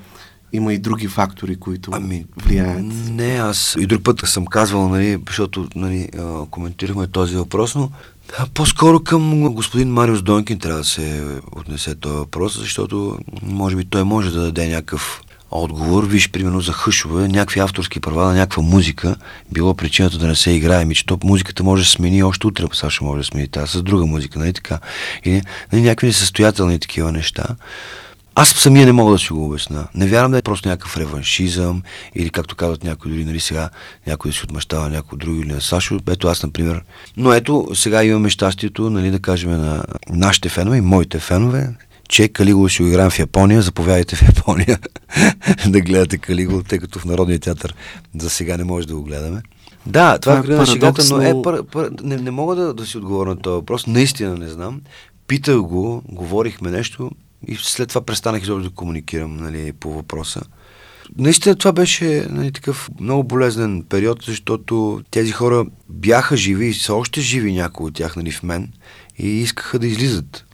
има 0.57 0.73
и 0.73 0.79
други 0.79 1.09
фактори, 1.09 1.57
които 1.57 1.91
ами, 1.95 2.25
влияят. 2.37 2.83
Не, 3.11 3.35
аз 3.35 3.77
и 3.81 3.87
друг 3.87 4.03
път 4.03 4.21
съм 4.25 4.47
казвал, 4.47 4.89
нали, 4.89 5.19
защото 5.27 5.69
нали, 5.75 6.09
коментирахме 6.51 7.07
този 7.07 7.37
въпрос, 7.37 7.75
но 7.75 7.91
а, 8.39 8.47
по-скоро 8.55 9.01
към 9.01 9.55
господин 9.55 9.93
Мариус 9.93 10.23
Донкин 10.23 10.59
трябва 10.59 10.79
да 10.79 10.85
се 10.85 11.25
отнесе 11.53 11.95
този 11.95 12.17
въпрос, 12.17 12.59
защото 12.59 13.19
може 13.43 13.77
би 13.77 13.85
той 13.85 14.05
може 14.05 14.31
да 14.31 14.41
даде 14.41 14.69
някакъв 14.69 15.23
отговор. 15.51 16.05
Виж, 16.05 16.31
примерно 16.31 16.61
за 16.61 16.73
хъшове, 16.73 17.29
някакви 17.29 17.61
авторски 17.61 18.01
права 18.01 18.27
на 18.27 18.35
някаква 18.35 18.63
музика, 18.63 19.17
било 19.53 19.75
причината 19.75 20.19
да 20.19 20.27
не 20.27 20.35
се 20.35 20.51
играе, 20.51 20.85
ми, 20.85 20.95
че 20.95 21.07
то 21.07 21.19
музиката 21.25 21.65
може 21.65 21.83
да 21.83 21.89
смени 21.89 22.23
още 22.23 22.47
утре, 22.47 22.65
Саша 22.73 23.05
може 23.05 23.19
да 23.19 23.25
смени 23.25 23.49
тази 23.49 23.73
с 23.73 23.83
друга 23.83 24.07
музика, 24.07 24.39
нали 24.39 24.53
така? 24.53 24.79
И 25.25 25.43
нали, 25.73 25.83
някакви 25.83 26.07
несъстоятелни 26.07 26.79
такива 26.79 27.13
неща. 27.13 27.45
Аз 28.39 28.49
самия 28.49 28.87
не 28.87 28.93
мога 28.93 29.13
да 29.13 29.19
си 29.19 29.33
го 29.33 29.45
обясна. 29.47 29.89
Не 29.95 30.07
вярвам 30.07 30.31
да 30.31 30.39
е 30.39 30.43
просто 30.43 30.69
някакъв 30.69 30.97
реваншизъм 30.97 31.83
или 32.15 32.31
както 32.31 32.57
казват 32.57 32.85
някои 32.85 33.11
дори, 33.11 33.25
нали 33.25 33.41
сега 33.41 33.71
някой 34.07 34.31
да 34.31 34.37
си 34.37 34.45
отмъщава 34.45 34.91
някой 34.91 35.19
друг 35.19 35.35
или 35.37 35.53
на 35.53 35.61
Сашо. 35.61 35.99
Ето 36.11 36.29
аз, 36.29 36.43
например. 36.43 36.83
Но 37.17 37.33
ето, 37.33 37.69
сега 37.75 38.05
имаме 38.05 38.29
щастието, 38.29 38.91
нали, 38.91 39.11
да 39.11 39.19
кажем 39.19 39.51
на 39.51 39.85
нашите 40.11 40.49
фенове 40.49 40.77
и 40.77 40.81
моите 40.81 41.19
фенове, 41.19 41.69
че 42.09 42.29
Калиго 42.29 42.69
ще 42.69 42.83
го 42.83 42.89
играем 42.89 43.11
в 43.11 43.19
Япония. 43.19 43.63
Заповядайте 43.63 44.17
в 44.17 44.23
Япония 44.23 44.79
да 45.67 45.81
гледате 45.81 46.19
Калиго, 46.19 46.63
тъй 46.63 46.79
като 46.79 46.99
в 46.99 47.05
Народния 47.05 47.39
театър 47.39 47.75
за 48.19 48.31
сега 48.31 48.57
не 48.57 48.65
може 48.65 48.87
да 48.87 48.95
го 48.95 49.03
гледаме. 49.03 49.43
Да, 49.87 50.19
това, 50.19 50.43
това 50.43 50.55
е 50.55 50.59
на 50.59 50.67
шегата, 50.67 51.03
но 51.11 51.21
е, 51.21 51.43
пар, 51.43 51.63
пар, 51.73 51.89
не, 52.03 52.17
не 52.17 52.31
мога 52.31 52.57
да, 52.57 52.75
да 52.75 52.87
си 52.87 52.99
отговоря 52.99 53.31
на 53.31 53.37
този 53.37 53.55
въпрос. 53.55 53.87
Наистина 53.87 54.37
не 54.37 54.49
знам. 54.49 54.81
Питах 55.27 55.57
го, 55.57 56.03
говорихме 56.09 56.71
нещо, 56.71 57.11
и 57.47 57.57
след 57.57 57.89
това 57.89 58.01
престанах 58.01 58.43
изобщо 58.43 58.69
да 58.69 58.75
комуникирам 58.75 59.37
нали, 59.37 59.73
по 59.73 59.93
въпроса. 59.93 60.43
Наистина 61.19 61.57
това 61.57 61.73
беше 61.73 62.27
нали, 62.31 62.53
такъв 62.53 62.91
много 63.01 63.25
болезнен 63.25 63.85
период, 63.89 64.23
защото 64.27 65.03
тези 65.11 65.33
хора 65.33 65.67
бяха 65.89 66.37
живи 66.37 66.67
и 66.67 66.75
са 66.75 66.95
още 66.95 67.21
живи 67.21 67.53
някои 67.53 67.87
от 67.87 67.95
тях 67.95 68.17
нали, 68.17 68.31
в 68.31 68.43
мен 68.43 68.73
и 69.19 69.29
искаха 69.29 69.79
да 69.79 69.87
излизат. 69.87 70.45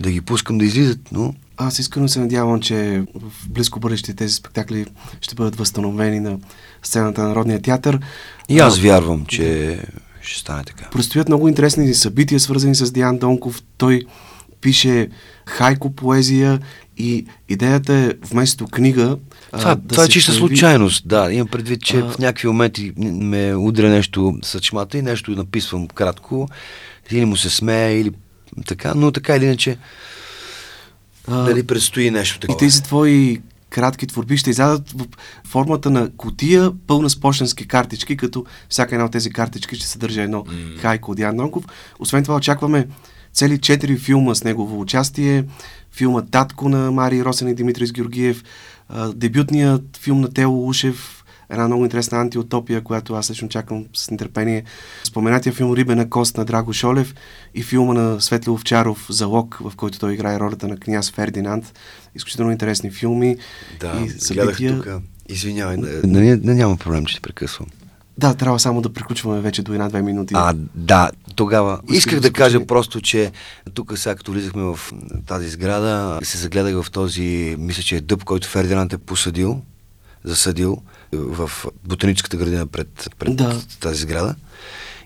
Да 0.00 0.10
ги 0.10 0.20
пускам 0.20 0.58
да 0.58 0.64
излизат, 0.64 1.12
но... 1.12 1.34
Аз 1.56 1.78
искрено 1.78 2.08
се 2.08 2.20
надявам, 2.20 2.60
че 2.60 3.04
в 3.14 3.48
близко 3.48 3.80
бъдеще 3.80 4.14
тези 4.14 4.34
спектакли 4.34 4.86
ще 5.20 5.34
бъдат 5.34 5.56
възстановени 5.56 6.20
на 6.20 6.38
сцената 6.82 7.22
на 7.22 7.28
Народния 7.28 7.62
театър. 7.62 8.00
И 8.48 8.58
аз 8.58 8.78
вярвам, 8.78 9.26
че 9.26 9.78
ще 10.20 10.40
стане 10.40 10.64
така. 10.64 10.90
Предстоят 10.90 11.28
много 11.28 11.48
интересни 11.48 11.94
събития, 11.94 12.40
свързани 12.40 12.74
с 12.74 12.92
Диан 12.92 13.18
Донков. 13.18 13.62
Той 13.78 14.02
пише 14.60 15.08
хайко 15.46 15.90
поезия 15.90 16.60
и 16.96 17.26
идеята 17.48 17.94
е 17.94 18.12
вместо 18.30 18.66
книга. 18.66 19.18
Това, 19.52 19.70
а, 19.70 19.74
да 19.74 19.88
това 19.88 20.04
е 20.04 20.08
чиста 20.08 20.32
появи... 20.32 20.38
случайност, 20.38 21.08
да. 21.08 21.32
Имам 21.32 21.48
предвид, 21.48 21.82
че 21.82 21.98
а... 21.98 22.10
в 22.10 22.18
някакви 22.18 22.48
моменти 22.48 22.92
ме 22.96 23.54
удря 23.54 23.88
нещо 23.88 24.38
с 24.42 24.60
чмата 24.60 24.98
и 24.98 25.02
нещо 25.02 25.30
написвам 25.30 25.88
кратко. 25.88 26.48
Или 27.10 27.24
му 27.24 27.36
се 27.36 27.50
смея, 27.50 28.00
или 28.00 28.12
така, 28.66 28.94
но 28.94 29.12
така 29.12 29.36
или 29.36 29.44
иначе. 29.44 29.78
А... 31.28 31.42
Дали 31.42 31.62
предстои 31.62 32.10
нещо 32.10 32.40
такова. 32.40 32.56
И 32.56 32.58
тези 32.58 32.82
твои 32.82 33.40
кратки 33.70 34.06
творби 34.06 34.36
ще 34.36 34.50
излязат 34.50 34.90
в 34.90 35.06
формата 35.48 35.90
на 35.90 36.10
котия, 36.16 36.72
пълна 36.86 37.10
с 37.10 37.20
почтенски 37.20 37.68
картички, 37.68 38.16
като 38.16 38.44
всяка 38.68 38.94
една 38.94 39.04
от 39.04 39.12
тези 39.12 39.30
картички 39.30 39.76
ще 39.76 39.86
съдържа 39.86 40.22
едно 40.22 40.44
mm. 40.44 40.78
хайко 40.78 41.10
от 41.10 41.18
Ян 41.18 41.36
Нонков. 41.36 41.64
Освен 41.98 42.22
това 42.22 42.36
очакваме 42.36 42.86
цели 43.36 43.58
четири 43.58 43.96
филма 43.96 44.34
с 44.34 44.44
негово 44.44 44.80
участие. 44.80 45.44
Филма 45.92 46.22
Татко 46.22 46.68
на 46.68 46.90
Мари 46.90 47.24
Росен 47.24 47.48
и 47.48 47.54
Димитрис 47.54 47.92
Георгиев, 47.92 48.44
дебютният 49.14 49.96
филм 49.96 50.20
на 50.20 50.32
Тело 50.32 50.68
Ушев, 50.68 51.24
една 51.50 51.66
много 51.66 51.84
интересна 51.84 52.20
антиутопия, 52.20 52.80
която 52.80 53.14
аз 53.14 53.30
лично 53.30 53.48
чакам 53.48 53.84
с 53.94 54.10
нетърпение. 54.10 54.64
Споменатия 55.04 55.52
филм 55.52 55.74
Рибена 55.74 56.10
кост 56.10 56.36
на 56.36 56.44
Драго 56.44 56.72
Шолев 56.72 57.14
и 57.54 57.62
филма 57.62 57.94
на 57.94 58.20
Светли 58.20 58.50
Овчаров 58.50 59.06
Залог, 59.10 59.58
в 59.60 59.72
който 59.76 59.98
той 59.98 60.14
играе 60.14 60.40
ролята 60.40 60.68
на 60.68 60.76
княз 60.76 61.10
Фердинанд. 61.10 61.78
Изключително 62.14 62.52
интересни 62.52 62.90
филми 62.90 63.36
да, 63.80 64.02
и 64.06 64.10
събития. 64.10 64.76
тук. 64.76 64.88
Извинявай, 65.28 65.76
не, 65.76 66.20
не, 66.20 66.36
не, 66.36 66.54
няма 66.54 66.76
проблем, 66.76 67.04
че 67.04 67.14
те 67.14 67.20
прекъсвам. 67.20 67.66
Да, 68.18 68.34
трябва 68.34 68.60
само 68.60 68.82
да 68.82 68.92
приключваме 68.92 69.40
вече 69.40 69.62
до 69.62 69.72
една-две 69.72 70.02
минути. 70.02 70.34
А, 70.36 70.54
да, 70.74 71.10
тогава 71.34 71.80
Исках, 71.82 71.96
исках 71.96 72.14
да, 72.14 72.20
да 72.20 72.32
кажа 72.32 72.66
просто, 72.66 73.00
че 73.00 73.32
тук 73.74 73.98
сега 73.98 74.14
като 74.14 74.32
влизахме 74.32 74.62
в 74.62 74.78
тази 75.26 75.48
сграда, 75.48 76.18
се 76.22 76.38
загледах 76.38 76.82
в 76.82 76.90
този, 76.90 77.56
мисля, 77.58 77.82
че 77.82 77.96
е 77.96 78.00
дъб, 78.00 78.24
който 78.24 78.48
Фердинанд 78.48 78.92
е 78.92 78.98
посадил, 78.98 79.60
засадил 80.24 80.82
в 81.12 81.50
ботаническата 81.84 82.36
градина 82.36 82.66
пред, 82.66 83.10
пред 83.18 83.36
да. 83.36 83.60
тази 83.80 84.00
сграда. 84.00 84.34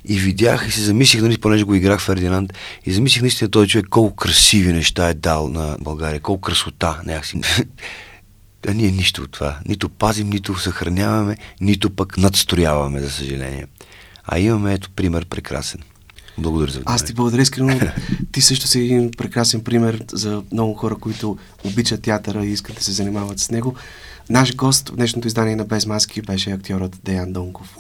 И 0.05 0.19
видях 0.19 0.69
и 0.69 0.71
се 0.71 0.81
замислих, 0.81 1.23
нали, 1.23 1.39
понеже 1.39 1.65
го 1.65 1.75
играх 1.75 2.01
Фердинанд, 2.01 2.53
и 2.87 2.93
замислих 2.93 3.23
наистина 3.23 3.51
този 3.51 3.69
човек 3.69 3.87
колко 3.91 4.17
красиви 4.17 4.73
неща 4.73 5.09
е 5.09 5.15
дал 5.15 5.49
на 5.49 5.77
България, 5.81 6.21
колко 6.21 6.41
красота 6.41 7.01
някакси. 7.07 7.41
А 8.69 8.75
ние 8.75 8.91
нищо 8.91 9.23
от 9.23 9.31
това. 9.31 9.59
Нито 9.69 9.89
пазим, 9.89 10.31
нито 10.31 10.59
съхраняваме, 10.59 11.37
нито 11.61 11.91
пък 11.91 12.19
надстрояваме, 12.19 13.01
за 13.01 13.11
съжаление. 13.11 13.67
А 14.25 14.39
имаме 14.39 14.75
ето 14.75 14.91
пример 14.91 15.27
прекрасен. 15.27 15.81
Благодаря 16.39 16.73
за 16.73 16.83
Аз 16.85 17.05
ти 17.05 17.13
благодаря 17.13 17.43
искрено. 17.43 17.81
ти 18.33 18.41
също 18.41 18.67
си 18.67 18.81
един 18.81 19.11
прекрасен 19.11 19.61
пример 19.65 20.05
за 20.13 20.43
много 20.53 20.75
хора, 20.75 20.97
които 20.97 21.39
обичат 21.65 22.03
театъра 22.03 22.45
и 22.45 22.51
искат 22.51 22.77
да 22.77 22.83
се 22.83 22.93
занимават 22.93 23.39
с 23.39 23.51
него. 23.51 23.75
Наш 24.31 24.57
гост 24.57 24.89
в 24.89 24.97
днешното 24.97 25.29
издание 25.29 25.57
на 25.57 25.65
Без 25.65 25.87
маски 25.87 26.23
беше 26.23 26.51
актьорът 26.51 26.99
Деян 27.05 27.33
Донков. 27.33 27.77